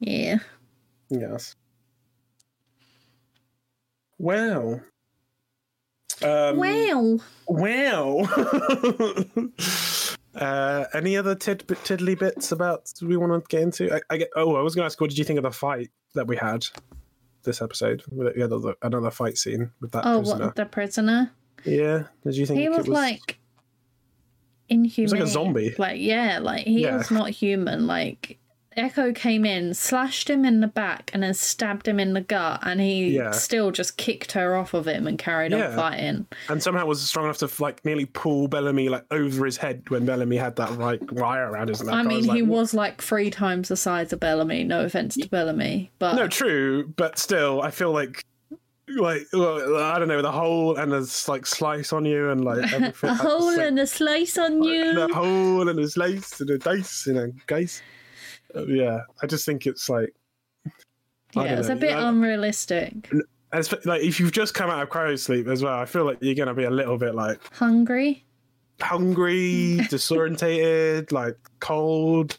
yeah. 0.00 0.38
Yes. 1.08 1.54
Well. 4.18 4.80
Um, 6.22 6.56
Wow. 6.56 7.18
Wow. 7.48 8.28
uh, 10.34 10.84
any 10.94 11.16
other 11.16 11.34
tid- 11.34 11.64
tiddly 11.84 12.14
bits 12.14 12.52
about 12.52 12.90
we 13.02 13.16
want 13.16 13.32
to 13.32 13.46
get 13.48 13.62
into? 13.62 13.94
I, 13.94 14.00
I 14.10 14.16
get. 14.18 14.28
Oh, 14.36 14.56
I 14.56 14.62
was 14.62 14.74
going 14.74 14.82
to 14.82 14.86
ask, 14.86 15.00
what 15.00 15.10
did 15.10 15.18
you 15.18 15.24
think 15.24 15.38
of 15.38 15.42
the 15.44 15.50
fight 15.50 15.90
that 16.14 16.26
we 16.26 16.36
had 16.36 16.64
this 17.44 17.60
episode? 17.62 18.02
We 18.10 18.26
had 18.26 18.36
another, 18.36 18.74
another 18.82 19.10
fight 19.10 19.36
scene 19.38 19.70
with 19.80 19.92
that 19.92 20.04
Oh, 20.06 20.20
prisoner. 20.20 20.46
what 20.46 20.56
the 20.56 20.64
prisoner? 20.66 21.32
Yeah. 21.64 22.04
Did 22.24 22.36
you 22.36 22.46
think 22.46 22.58
He 22.60 22.64
it 22.66 22.70
was, 22.72 22.88
like 22.88 23.38
inhuman. 24.68 25.12
like 25.12 25.20
a 25.22 25.26
zombie. 25.26 25.74
Like 25.78 26.00
yeah, 26.00 26.38
like 26.40 26.66
he 26.66 26.82
Yeah. 26.82 26.96
was 26.96 27.10
not 27.10 27.30
human. 27.30 27.86
Like 27.86 28.38
Echo 28.76 29.12
came 29.12 29.44
in, 29.44 29.74
slashed 29.74 30.28
him 30.30 30.44
in 30.44 30.60
the 30.60 30.66
back, 30.66 31.10
and 31.12 31.22
then 31.22 31.34
stabbed 31.34 31.86
him 31.88 31.98
in 32.00 32.12
the 32.14 32.20
gut, 32.20 32.60
and 32.62 32.80
he 32.80 33.16
Yeah. 33.16 33.30
still 33.32 33.70
just 33.70 33.96
kicked 33.96 34.32
her 34.32 34.56
off 34.56 34.74
of 34.74 34.86
him 34.86 35.06
and 35.06 35.18
carried 35.18 35.52
Yeah. 35.52 35.70
on 35.70 35.76
fighting. 35.76 36.26
and 36.48 36.62
somehow 36.62 36.86
was 36.86 37.00
strong 37.02 37.26
enough 37.26 37.38
to 37.38 37.50
like 37.60 37.84
nearly 37.84 38.06
pull 38.06 38.48
Bellamy 38.48 38.88
like 38.88 39.04
over 39.10 39.44
his 39.44 39.56
head 39.56 39.82
when 39.90 40.04
Bellamy 40.06 40.36
had 40.36 40.56
that 40.56 40.78
like 40.78 41.00
wire 41.12 41.50
around 41.50 41.68
his 41.68 41.82
neck. 41.82 41.94
I 41.94 42.02
mean, 42.02 42.26
was 42.26 42.36
he 42.36 42.42
what? 42.42 42.58
was 42.58 42.74
like 42.74 43.00
three 43.02 43.30
times 43.30 43.68
the 43.68 43.76
size 43.76 44.12
of 44.12 44.20
Bellamy. 44.20 44.64
No 44.64 44.84
offense 44.84 45.14
to 45.16 45.28
Bellamy, 45.28 45.90
but 45.98 46.14
No, 46.14 46.26
true, 46.28 46.88
but 46.96 47.18
still, 47.18 47.62
I 47.62 47.70
feel 47.70 47.92
like, 47.92 48.24
like, 48.88 49.22
well, 49.32 49.76
I 49.78 49.98
don't 49.98 50.08
know, 50.08 50.20
the 50.22 50.32
hole 50.32 50.76
and 50.76 50.92
there's 50.92 51.28
like 51.28 51.46
slice 51.46 51.92
on 51.92 52.04
you 52.04 52.30
and 52.30 52.44
like 52.44 52.58
everything. 52.72 53.10
a 53.10 53.14
hole 53.14 53.48
and 53.48 53.78
a 53.78 53.86
slice 53.86 54.36
on 54.36 54.62
you. 54.62 54.94
the 54.94 55.08
hole 55.14 55.66
and 55.68 55.78
a 55.78 55.88
slice 55.88 56.40
and 56.40 56.50
a 56.50 56.58
dice 56.58 57.06
and 57.06 57.18
a 57.18 57.28
dice. 57.46 57.80
Yeah, 58.54 59.00
I 59.22 59.26
just 59.26 59.46
think 59.46 59.66
it's 59.66 59.88
like, 59.88 60.14
yeah, 61.34 61.58
it's 61.58 61.68
know, 61.68 61.74
a 61.74 61.76
bit 61.76 61.96
unrealistic. 61.96 63.10
like 63.84 64.02
if 64.02 64.20
you've 64.20 64.32
just 64.32 64.54
come 64.54 64.70
out 64.70 64.82
of 64.82 64.88
cryo 64.88 65.18
sleep 65.18 65.46
as 65.46 65.62
well, 65.62 65.78
I 65.78 65.84
feel 65.84 66.04
like 66.04 66.18
you're 66.20 66.34
gonna 66.34 66.54
be 66.54 66.64
a 66.64 66.70
little 66.70 66.98
bit 66.98 67.14
like 67.14 67.40
Hungry, 67.54 68.24
hungry, 68.80 69.78
disorientated, 69.82 71.12
like 71.12 71.36
cold. 71.60 72.38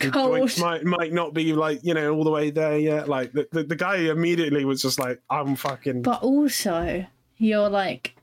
Cold. 0.00 0.12
joints 0.12 0.58
might 0.58 0.84
might 0.84 1.12
not 1.12 1.34
be 1.34 1.52
like 1.52 1.78
you 1.84 1.94
know 1.94 2.12
all 2.14 2.24
the 2.24 2.30
way 2.30 2.50
there 2.50 2.78
yet. 2.78 3.08
Like 3.08 3.32
the, 3.32 3.46
the, 3.52 3.62
the 3.62 3.76
guy 3.76 3.96
immediately 3.96 4.64
was 4.64 4.82
just 4.82 4.98
like, 4.98 5.20
I'm 5.30 5.54
fucking 5.54 6.02
But 6.02 6.22
also, 6.22 7.06
you're 7.38 7.68
like 7.68 8.16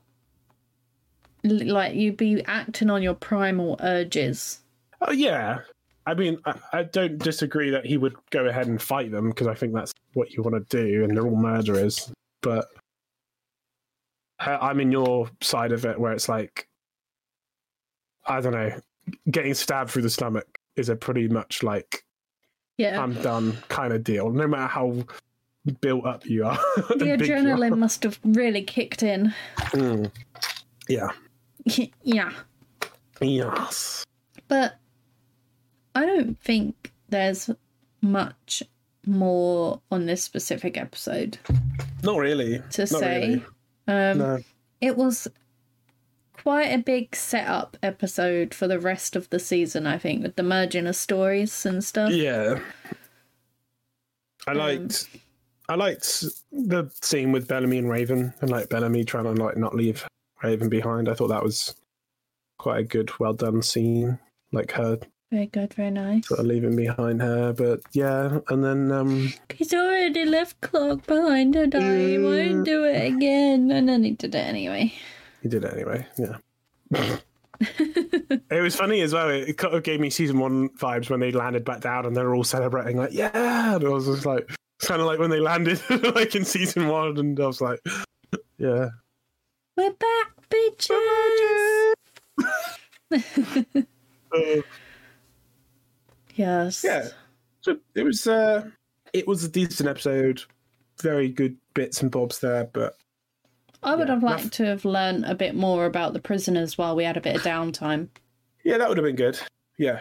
like 1.44 1.94
you'd 1.94 2.16
be 2.16 2.44
acting 2.44 2.90
on 2.90 3.02
your 3.02 3.14
primal 3.14 3.76
urges. 3.80 4.60
Oh 5.00 5.12
yeah. 5.12 5.60
I 6.06 6.14
mean, 6.14 6.38
I, 6.44 6.54
I 6.72 6.82
don't 6.84 7.18
disagree 7.18 7.70
that 7.70 7.86
he 7.86 7.96
would 7.96 8.14
go 8.30 8.46
ahead 8.46 8.66
and 8.66 8.80
fight 8.80 9.10
them 9.10 9.30
because 9.30 9.46
I 9.46 9.54
think 9.54 9.74
that's 9.74 9.92
what 10.14 10.32
you 10.32 10.42
want 10.42 10.68
to 10.68 10.76
do, 10.76 11.04
and 11.04 11.16
they're 11.16 11.26
all 11.26 11.36
murderers. 11.36 12.12
But 12.40 12.66
I'm 14.40 14.80
in 14.80 14.90
your 14.90 15.30
side 15.40 15.72
of 15.72 15.84
it, 15.84 15.98
where 15.98 16.12
it's 16.12 16.28
like, 16.28 16.68
I 18.26 18.40
don't 18.40 18.52
know, 18.52 18.72
getting 19.30 19.54
stabbed 19.54 19.90
through 19.90 20.02
the 20.02 20.10
stomach 20.10 20.58
is 20.76 20.88
a 20.88 20.96
pretty 20.96 21.28
much 21.28 21.62
like 21.62 22.04
Yeah. 22.78 23.00
I'm 23.00 23.14
done 23.22 23.56
kind 23.68 23.92
of 23.92 24.02
deal, 24.02 24.30
no 24.30 24.46
matter 24.46 24.66
how 24.66 25.04
built 25.80 26.06
up 26.06 26.26
you 26.26 26.44
are. 26.44 26.56
the 26.76 27.12
are. 27.12 27.16
adrenaline 27.16 27.78
must 27.78 28.02
have 28.02 28.18
really 28.24 28.62
kicked 28.62 29.02
in. 29.02 29.34
Mm. 29.58 30.10
Yeah. 30.88 31.10
yeah. 32.02 32.32
Yes. 33.20 34.04
But 34.48 34.76
I 35.94 36.06
don't 36.06 36.38
think 36.40 36.92
there's 37.08 37.50
much 38.00 38.62
more 39.06 39.80
on 39.90 40.06
this 40.06 40.22
specific 40.22 40.76
episode 40.76 41.38
Not 42.02 42.18
really. 42.18 42.62
to 42.70 42.80
Not 42.82 42.88
say. 42.88 43.28
really. 43.28 43.44
Um, 43.88 44.18
No. 44.18 44.38
It 44.80 44.96
was 44.96 45.28
quite 46.32 46.66
a 46.72 46.78
big 46.78 47.14
setup 47.14 47.76
episode 47.82 48.52
for 48.54 48.66
the 48.66 48.80
rest 48.80 49.14
of 49.16 49.30
the 49.30 49.38
season, 49.38 49.86
I 49.86 49.98
think, 49.98 50.22
with 50.22 50.34
the 50.36 50.42
merging 50.42 50.86
of 50.88 50.96
stories 50.96 51.64
and 51.66 51.84
stuff. 51.84 52.12
Yeah. 52.12 52.58
I 54.46 54.50
Um, 54.52 54.58
liked 54.58 55.08
I 55.68 55.76
liked 55.76 56.24
the 56.50 56.90
scene 57.00 57.30
with 57.32 57.46
Bellamy 57.46 57.78
and 57.78 57.88
Raven 57.88 58.34
and 58.40 58.50
like 58.50 58.68
Bellamy 58.68 59.04
trying 59.04 59.24
to 59.24 59.32
like 59.42 59.56
not 59.56 59.74
leave 59.76 60.04
Raven 60.42 60.68
behind. 60.68 61.08
I 61.08 61.14
thought 61.14 61.28
that 61.28 61.44
was 61.44 61.76
quite 62.58 62.80
a 62.80 62.84
good, 62.84 63.10
well 63.20 63.32
done 63.34 63.62
scene. 63.62 64.18
Like 64.50 64.72
her 64.72 64.98
Very 65.32 65.46
good, 65.46 65.72
very 65.72 65.90
nice. 65.90 66.28
sort 66.28 66.40
of 66.40 66.46
leaving 66.46 66.76
behind 66.76 67.22
her. 67.22 67.54
But 67.54 67.80
yeah, 67.92 68.40
and 68.48 68.62
then 68.62 68.92
um 68.92 69.32
He's 69.54 69.72
already 69.72 70.26
left 70.26 70.60
Clarke 70.60 71.06
behind 71.06 71.56
and 71.56 71.74
I 71.74 72.18
won't 72.18 72.66
do 72.66 72.84
it 72.84 73.14
again. 73.14 73.70
And 73.70 73.88
then 73.88 74.04
he 74.04 74.10
did 74.10 74.34
it 74.34 74.38
anyway. 74.46 74.92
he 75.42 75.48
did 75.48 75.64
it 75.64 75.72
anyway, 75.72 76.06
yeah. 76.18 76.36
it 78.50 78.62
was 78.62 78.76
funny 78.76 79.00
as 79.00 79.14
well. 79.14 79.30
It 79.30 79.56
kind 79.56 79.74
of 79.74 79.82
gave 79.82 80.00
me 80.00 80.10
season 80.10 80.38
one 80.38 80.68
vibes 80.70 81.08
when 81.08 81.20
they 81.20 81.32
landed 81.32 81.64
back 81.64 81.80
down 81.80 82.04
and 82.04 82.14
they're 82.14 82.34
all 82.34 82.44
celebrating, 82.44 82.98
like, 82.98 83.14
yeah. 83.14 83.76
And 83.76 83.84
I 83.84 83.88
was 83.88 84.04
just 84.04 84.26
like, 84.26 84.46
it's 84.78 84.86
kind 84.86 85.00
of 85.00 85.06
like 85.06 85.18
when 85.18 85.30
they 85.30 85.40
landed, 85.40 85.80
like 86.14 86.34
in 86.34 86.44
season 86.44 86.88
one. 86.88 87.16
And 87.16 87.40
I 87.40 87.46
was 87.46 87.62
like, 87.62 87.80
yeah. 88.58 88.90
We're 89.78 89.92
back, 89.92 90.32
bitches! 90.50 91.94
Uh, 94.34 94.62
Yes. 96.34 96.82
yeah. 96.84 97.08
So 97.60 97.76
it 97.94 98.02
was, 98.04 98.26
uh, 98.26 98.68
it 99.12 99.26
was 99.28 99.44
a 99.44 99.48
decent 99.48 99.88
episode. 99.88 100.42
Very 101.00 101.28
good 101.28 101.56
bits 101.74 102.02
and 102.02 102.10
bobs 102.10 102.38
there, 102.40 102.64
but 102.72 102.96
I 103.82 103.94
would 103.94 104.08
Yeah, 104.08 104.14
have 104.14 104.22
liked 104.22 104.44
noth- 104.44 104.52
to 104.52 104.64
have 104.66 104.84
learned 104.84 105.24
a 105.24 105.34
bit 105.34 105.54
more 105.54 105.86
about 105.86 106.12
the 106.12 106.20
prisoners 106.20 106.76
while 106.78 106.94
we 106.96 107.04
had 107.04 107.16
a 107.16 107.20
bit 107.20 107.36
of 107.36 107.42
downtime. 107.42 108.08
yeah, 108.64 108.78
that 108.78 108.88
would 108.88 108.98
have 108.98 109.04
been 109.06 109.16
good. 109.16 109.38
Yeah. 109.78 110.00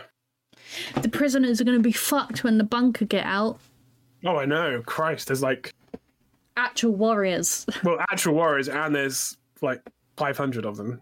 The 1.01 1.09
prisoners 1.09 1.59
are 1.59 1.63
going 1.63 1.77
to 1.77 1.83
be 1.83 1.91
fucked 1.91 2.43
when 2.43 2.57
the 2.57 2.63
bunker 2.63 3.05
get 3.05 3.25
out. 3.25 3.59
Oh, 4.25 4.37
I 4.37 4.45
know. 4.45 4.83
Christ, 4.85 5.27
there's 5.27 5.41
like, 5.41 5.73
Actual 6.57 6.91
warriors. 6.93 7.65
well, 7.83 7.97
actual 8.11 8.35
warriors, 8.35 8.69
and 8.69 8.93
there's 8.93 9.37
like 9.61 9.81
500 10.17 10.65
of 10.65 10.77
them. 10.77 10.99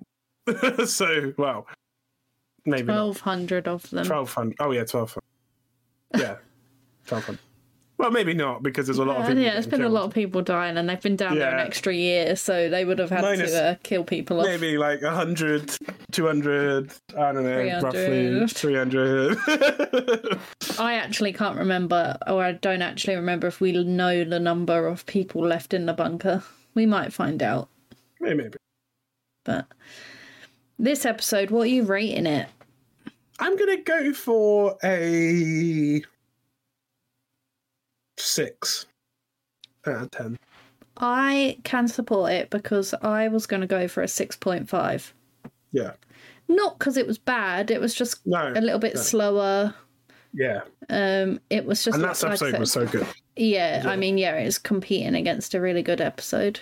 so, 0.86 1.34
well, 1.38 1.68
maybe 2.66 2.88
not. 2.88 3.06
1,200 3.08 3.68
of 3.68 3.90
them. 3.90 4.08
1200. 4.08 4.56
Oh, 4.60 4.72
yeah, 4.72 4.80
1200. 4.80 5.20
Yeah, 6.16 6.28
1200. 7.08 7.40
Well, 7.98 8.12
maybe 8.12 8.34
not 8.34 8.64
because 8.64 8.88
there's 8.88 8.98
a 8.98 9.04
lot 9.04 9.18
of 9.18 9.28
people. 9.28 9.44
yeah, 9.44 9.52
there's 9.52 9.68
been 9.68 9.84
a 9.84 9.90
lot 9.90 10.06
of 10.06 10.14
people 10.14 10.42
dying, 10.42 10.78
and 10.78 10.88
they've 10.88 11.02
been 11.02 11.18
down 11.18 11.38
there 11.38 11.54
an 11.54 11.68
extra 11.68 11.94
year, 11.94 12.38
so 12.38 12.70
they 12.70 12.86
would 12.86 12.98
have 12.98 13.10
had 13.10 13.24
Minus- 13.24 13.52
to 13.52 13.64
uh, 13.72 13.76
kill 13.84 14.06
people 14.06 14.40
off. 14.40 14.46
Maybe 14.46 14.78
like 14.78 15.02
100, 15.02 15.76
200, 16.14 16.94
I 17.18 17.32
don't 17.34 17.44
know, 17.44 17.80
roughly 17.84 18.48
300. 18.48 19.38
I 20.80 20.94
actually 20.94 21.34
can't 21.34 21.58
remember, 21.58 22.18
or 22.26 22.42
I 22.42 22.54
don't 22.54 22.82
actually 22.82 23.16
remember 23.18 23.48
if 23.48 23.60
we 23.60 23.74
know 23.74 24.24
the 24.24 24.40
number 24.40 24.88
of 24.88 25.06
people 25.06 25.46
left 25.46 25.74
in 25.74 25.86
the 25.86 25.94
bunker. 25.94 26.42
We 26.76 26.86
might 26.86 27.12
find 27.12 27.44
out. 27.44 27.68
maybe. 28.22 28.48
But 29.44 29.66
this 30.80 31.06
episode, 31.06 31.52
what 31.52 31.64
are 31.64 31.66
you 31.68 31.84
rating 31.84 32.26
it? 32.26 32.48
I'm 33.40 33.56
going 33.56 33.78
to 33.78 33.84
go 33.84 34.14
for 34.14 34.78
a 34.84 36.02
six 38.18 38.86
out 39.88 40.02
of 40.04 40.12
10. 40.12 40.40
I 40.98 41.58
can 41.64 41.88
support 41.88 42.32
it 42.34 42.50
because 42.50 42.94
I 43.02 43.30
was 43.30 43.46
going 43.46 43.62
to 43.62 43.68
go 43.68 43.88
for 43.88 44.04
a 44.04 44.08
6.5. 44.08 45.12
Yeah. 45.72 45.92
Not 46.50 46.78
because 46.80 46.98
it 46.98 47.08
was 47.08 47.18
bad, 47.18 47.72
it 47.72 47.80
was 47.80 47.94
just 47.94 48.26
No. 48.26 48.52
a 48.54 48.60
little 48.60 48.80
bit 48.80 48.96
no. 48.96 49.02
slower. 49.02 49.74
Yeah. 50.34 50.62
Um, 50.90 51.40
it 51.50 51.66
was 51.66 51.84
just 51.84 51.96
And 51.96 52.04
that 52.04 52.22
episode 52.24 52.52
said- 52.52 52.60
was 52.60 52.72
so 52.72 52.86
good. 52.86 53.06
Yeah, 53.36 53.84
Yeah. 53.84 53.90
I 53.90 53.96
mean, 53.96 54.18
yeah, 54.18 54.34
it's 54.36 54.58
competing 54.58 55.16
against 55.16 55.54
a 55.54 55.62
really 55.62 55.84
good 55.84 56.02
episode. 56.02 56.60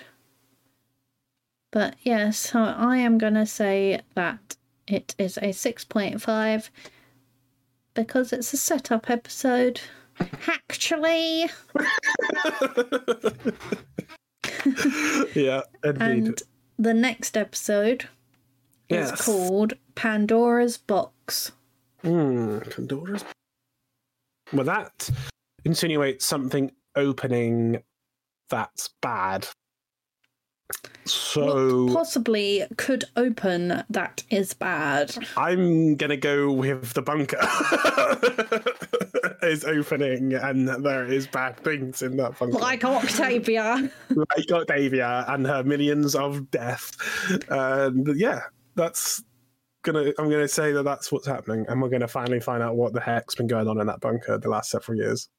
But 1.77 1.93
yeah, 2.01 2.31
so 2.31 2.59
I 2.59 2.97
am 2.97 3.19
going 3.19 3.35
to 3.35 3.45
say 3.45 4.01
that 4.15 4.55
it 4.87 5.13
is 5.19 5.37
a 5.37 5.49
6.5 5.49 6.69
because 7.93 8.33
it's 8.33 8.51
a 8.51 8.57
setup 8.57 9.11
episode. 9.11 9.81
Actually, 10.47 11.41
yeah, 15.35 15.61
indeed. 15.83 16.01
and 16.01 16.41
the 16.79 16.95
next 16.95 17.37
episode 17.37 18.09
is 18.89 19.11
called 19.11 19.73
Pandora's 19.93 20.79
Box. 20.79 21.51
Hmm, 22.01 22.57
Pandora's. 22.71 23.23
Well, 24.51 24.65
that 24.65 25.11
insinuates 25.63 26.25
something 26.25 26.71
opening 26.95 27.83
that's 28.49 28.89
bad. 28.99 29.47
So 31.05 31.85
What 31.85 31.93
possibly 31.93 32.65
could 32.77 33.05
open 33.15 33.83
that 33.89 34.23
is 34.29 34.53
bad. 34.53 35.15
I'm 35.37 35.95
gonna 35.95 36.17
go 36.17 36.51
with 36.51 36.93
the 36.93 37.01
bunker 37.01 37.39
is 39.43 39.63
opening, 39.63 40.33
and 40.33 40.67
there 40.67 41.05
is 41.05 41.27
bad 41.27 41.57
things 41.57 42.01
in 42.01 42.17
that 42.17 42.37
bunker, 42.37 42.57
Like 42.57 42.83
Octavia. 42.83 43.89
like 44.09 44.51
Octavia 44.51 45.25
and 45.29 45.47
her 45.47 45.63
millions 45.63 46.15
of 46.15 46.51
death. 46.51 46.95
And 47.49 48.19
yeah, 48.19 48.41
that's 48.75 49.23
gonna. 49.83 50.11
I'm 50.19 50.29
gonna 50.29 50.47
say 50.47 50.73
that 50.73 50.83
that's 50.83 51.11
what's 51.11 51.27
happening, 51.27 51.65
and 51.69 51.81
we're 51.81 51.89
gonna 51.89 52.07
finally 52.07 52.41
find 52.41 52.61
out 52.61 52.75
what 52.75 52.93
the 52.93 53.01
heck's 53.01 53.35
been 53.35 53.47
going 53.47 53.67
on 53.67 53.79
in 53.79 53.87
that 53.87 54.01
bunker 54.01 54.37
the 54.37 54.49
last 54.49 54.71
several 54.71 54.97
years. 54.97 55.29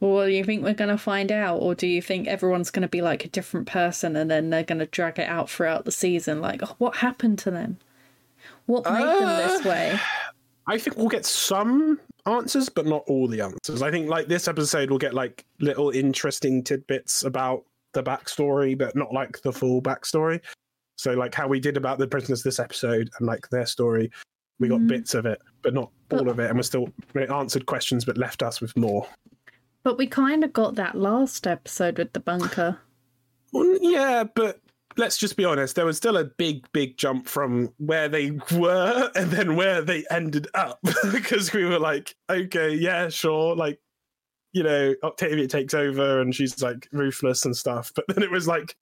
Well, 0.00 0.26
do 0.26 0.32
you 0.32 0.44
think 0.44 0.62
we're 0.62 0.74
going 0.74 0.90
to 0.90 0.98
find 0.98 1.32
out, 1.32 1.56
or 1.56 1.74
do 1.74 1.86
you 1.86 2.00
think 2.00 2.28
everyone's 2.28 2.70
going 2.70 2.82
to 2.82 2.88
be 2.88 3.02
like 3.02 3.24
a 3.24 3.28
different 3.28 3.66
person 3.66 4.14
and 4.16 4.30
then 4.30 4.50
they're 4.50 4.62
going 4.62 4.78
to 4.78 4.86
drag 4.86 5.18
it 5.18 5.28
out 5.28 5.50
throughout 5.50 5.84
the 5.84 5.92
season? 5.92 6.40
Like, 6.40 6.62
oh, 6.62 6.74
what 6.78 6.96
happened 6.96 7.38
to 7.40 7.50
them? 7.50 7.78
What 8.66 8.84
made 8.84 9.02
them 9.02 9.36
this 9.48 9.66
Uh, 9.66 9.68
way? 9.68 10.00
I 10.66 10.78
think 10.78 10.96
we'll 10.96 11.08
get 11.08 11.24
some 11.26 11.98
answers, 12.26 12.68
but 12.68 12.86
not 12.86 13.02
all 13.06 13.26
the 13.26 13.40
answers. 13.40 13.82
I 13.82 13.90
think 13.90 14.08
like 14.08 14.28
this 14.28 14.46
episode, 14.46 14.90
we'll 14.90 14.98
get 14.98 15.14
like 15.14 15.44
little 15.60 15.90
interesting 15.90 16.62
tidbits 16.62 17.24
about 17.24 17.64
the 17.94 18.02
backstory, 18.02 18.76
but 18.76 18.94
not 18.94 19.12
like 19.12 19.40
the 19.42 19.52
full 19.52 19.80
backstory. 19.82 20.40
So 20.96 21.14
like 21.14 21.34
how 21.34 21.48
we 21.48 21.58
did 21.58 21.76
about 21.76 21.98
the 21.98 22.06
prisoners 22.06 22.42
this 22.42 22.58
episode 22.60 23.08
and 23.18 23.26
like 23.26 23.48
their 23.48 23.64
story, 23.66 24.10
we 24.60 24.68
got 24.68 24.80
Mhm. 24.80 24.88
bits 24.88 25.14
of 25.14 25.24
it, 25.26 25.40
but 25.62 25.72
not 25.72 25.90
all 26.12 26.28
of 26.28 26.38
it, 26.38 26.50
and 26.50 26.58
we're 26.58 26.62
still 26.64 26.88
we 27.14 27.26
answered 27.26 27.64
questions, 27.66 28.04
but 28.04 28.18
left 28.18 28.42
us 28.42 28.60
with 28.60 28.76
more. 28.76 29.06
But 29.88 29.96
we 29.96 30.06
kind 30.06 30.44
of 30.44 30.52
got 30.52 30.74
that 30.74 30.96
last 30.96 31.46
episode 31.46 31.96
with 31.96 32.12
the 32.12 32.20
bunker. 32.20 32.78
Well, 33.54 33.78
yeah, 33.80 34.24
but 34.34 34.60
let's 34.98 35.16
just 35.16 35.34
be 35.34 35.46
honest. 35.46 35.76
There 35.76 35.86
was 35.86 35.96
still 35.96 36.18
a 36.18 36.24
big, 36.24 36.70
big 36.72 36.98
jump 36.98 37.26
from 37.26 37.72
where 37.78 38.06
they 38.06 38.32
were 38.52 39.10
and 39.14 39.30
then 39.30 39.56
where 39.56 39.80
they 39.80 40.04
ended 40.10 40.46
up 40.52 40.78
because 41.10 41.54
we 41.54 41.64
were 41.64 41.78
like, 41.78 42.14
okay, 42.28 42.74
yeah, 42.74 43.08
sure, 43.08 43.56
like, 43.56 43.80
you 44.52 44.62
know, 44.62 44.94
Octavia 45.02 45.48
takes 45.48 45.72
over 45.72 46.20
and 46.20 46.34
she's 46.34 46.60
like 46.60 46.86
ruthless 46.92 47.46
and 47.46 47.56
stuff. 47.56 47.90
But 47.96 48.04
then 48.08 48.22
it 48.22 48.30
was 48.30 48.46
like 48.46 48.76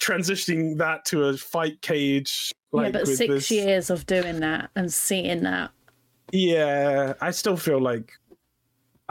transitioning 0.00 0.78
that 0.78 1.06
to 1.06 1.24
a 1.24 1.36
fight 1.36 1.82
cage. 1.82 2.52
Like, 2.70 2.94
yeah, 2.94 3.00
but 3.00 3.08
six 3.08 3.34
this- 3.34 3.50
years 3.50 3.90
of 3.90 4.06
doing 4.06 4.38
that 4.38 4.70
and 4.76 4.92
seeing 4.92 5.42
that. 5.42 5.72
Yeah, 6.32 7.14
I 7.20 7.32
still 7.32 7.56
feel 7.56 7.80
like 7.80 8.12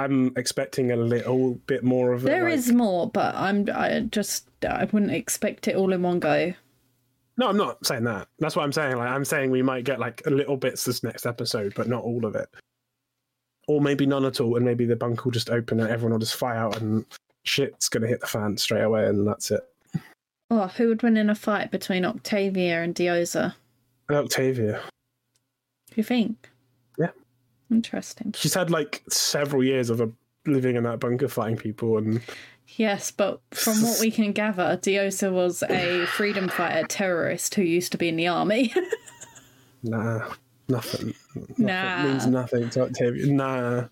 I'm 0.04 0.34
expecting 0.36 0.92
a 0.92 0.96
little 0.96 1.56
bit 1.68 1.84
more 1.84 2.14
of 2.14 2.24
it. 2.24 2.28
There 2.28 2.44
like- 2.44 2.54
is 2.54 2.72
more, 2.72 3.10
but 3.10 3.36
I'm 3.36 3.68
I 3.74 4.00
just 4.12 4.48
I 4.68 4.86
wouldn't 4.86 5.12
expect 5.12 5.68
it 5.68 5.76
all 5.76 5.94
in 5.94 6.02
one 6.04 6.20
go. 6.20 6.54
No, 7.38 7.48
I'm 7.48 7.58
not 7.58 7.86
saying 7.86 8.04
that. 8.04 8.28
That's 8.40 8.56
what 8.56 8.64
I'm 8.64 8.72
saying. 8.72 8.98
Like 8.98 9.10
I'm 9.10 9.26
saying 9.26 9.50
we 9.52 9.62
might 9.62 9.86
get 9.86 10.00
like 10.00 10.22
a 10.26 10.30
little 10.30 10.58
bits 10.58 10.86
this 10.86 11.04
next 11.04 11.26
episode, 11.26 11.74
but 11.76 11.88
not 11.88 12.04
all 12.04 12.26
of 12.26 12.36
it. 12.36 12.48
Or 13.68 13.82
maybe 13.82 14.06
none 14.06 14.26
at 14.26 14.40
all, 14.42 14.56
and 14.56 14.66
maybe 14.66 14.86
the 14.86 14.96
bunk 14.96 15.24
will 15.24 15.32
just 15.32 15.50
open 15.50 15.80
and 15.80 15.90
everyone 15.90 16.12
will 16.12 16.20
just 16.20 16.36
fly 16.36 16.56
out 16.58 16.80
and 16.82 17.06
shit's 17.44 17.90
gonna 17.90 18.08
hit 18.08 18.20
the 18.22 18.28
fan 18.28 18.58
straight 18.58 18.84
away 18.84 19.08
and 19.08 19.28
that's 19.28 19.52
it. 19.52 19.62
Oh, 20.52 20.68
who 20.68 20.90
would 20.90 21.02
win 21.02 21.18
in 21.18 21.30
a 21.30 21.36
fight 21.36 21.72
between 21.72 22.06
Octavia 22.06 22.84
and 22.84 22.94
Diyoza? 22.94 23.56
Octavia. 24.12 24.82
Do 25.90 25.94
you 25.96 26.04
think? 26.04 26.50
Interesting. 27.76 28.34
She's 28.36 28.54
had 28.54 28.70
like 28.70 29.04
several 29.10 29.64
years 29.64 29.90
of 29.90 30.02
a, 30.02 30.10
living 30.46 30.76
in 30.76 30.84
that 30.84 31.00
bunker 31.00 31.28
fighting 31.28 31.58
people 31.58 31.98
and 31.98 32.22
Yes, 32.76 33.12
but 33.12 33.40
from 33.52 33.82
what 33.84 34.00
we 34.00 34.10
can 34.10 34.32
gather, 34.32 34.78
Diyoza 34.82 35.32
was 35.32 35.64
a 35.64 36.06
freedom 36.08 36.50
fighter 36.50 36.88
terrorist 36.88 37.56
who 37.56 37.62
used 37.62 37.92
to 37.92 37.98
be 37.98 38.10
in 38.10 38.16
the 38.16 38.28
army. 38.28 38.74
nah. 39.84 40.30
Nothing. 40.70 41.14
nothing. 41.36 41.66
Nah. 41.66 42.04
means 42.04 42.26
nothing 42.26 42.70
to 42.72 42.84
Octavia. 42.84 43.28
Nah. 43.28 43.88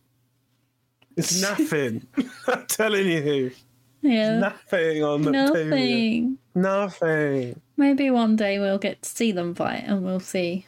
It's 1.17 1.41
nothing. 1.59 2.07
I'm 2.47 2.65
telling 2.67 3.07
you. 3.07 3.51
yeah. 4.01 4.39
Nothing 4.39 5.03
on 5.03 5.27
Octavia. 5.27 5.65
Nothing. 5.65 6.37
Nothing. 6.55 7.61
Maybe 7.77 8.09
one 8.09 8.35
day 8.35 8.57
we'll 8.57 8.79
get 8.79 9.01
to 9.01 9.09
see 9.09 9.31
them 9.31 9.53
fight 9.53 9.83
and 9.85 10.03
we'll 10.03 10.19
see. 10.19 10.65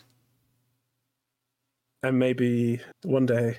And 2.03 2.19
maybe 2.19 2.81
one 3.03 3.25
day. 3.25 3.57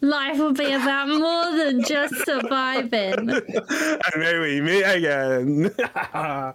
Life 0.00 0.38
will 0.38 0.52
be 0.52 0.72
about 0.72 1.08
more 1.08 1.56
than 1.56 1.82
just 1.84 2.14
surviving. 2.26 3.30
and 3.30 4.16
maybe 4.16 4.38
we 4.38 4.60
meet 4.60 4.82
again. 4.82 5.74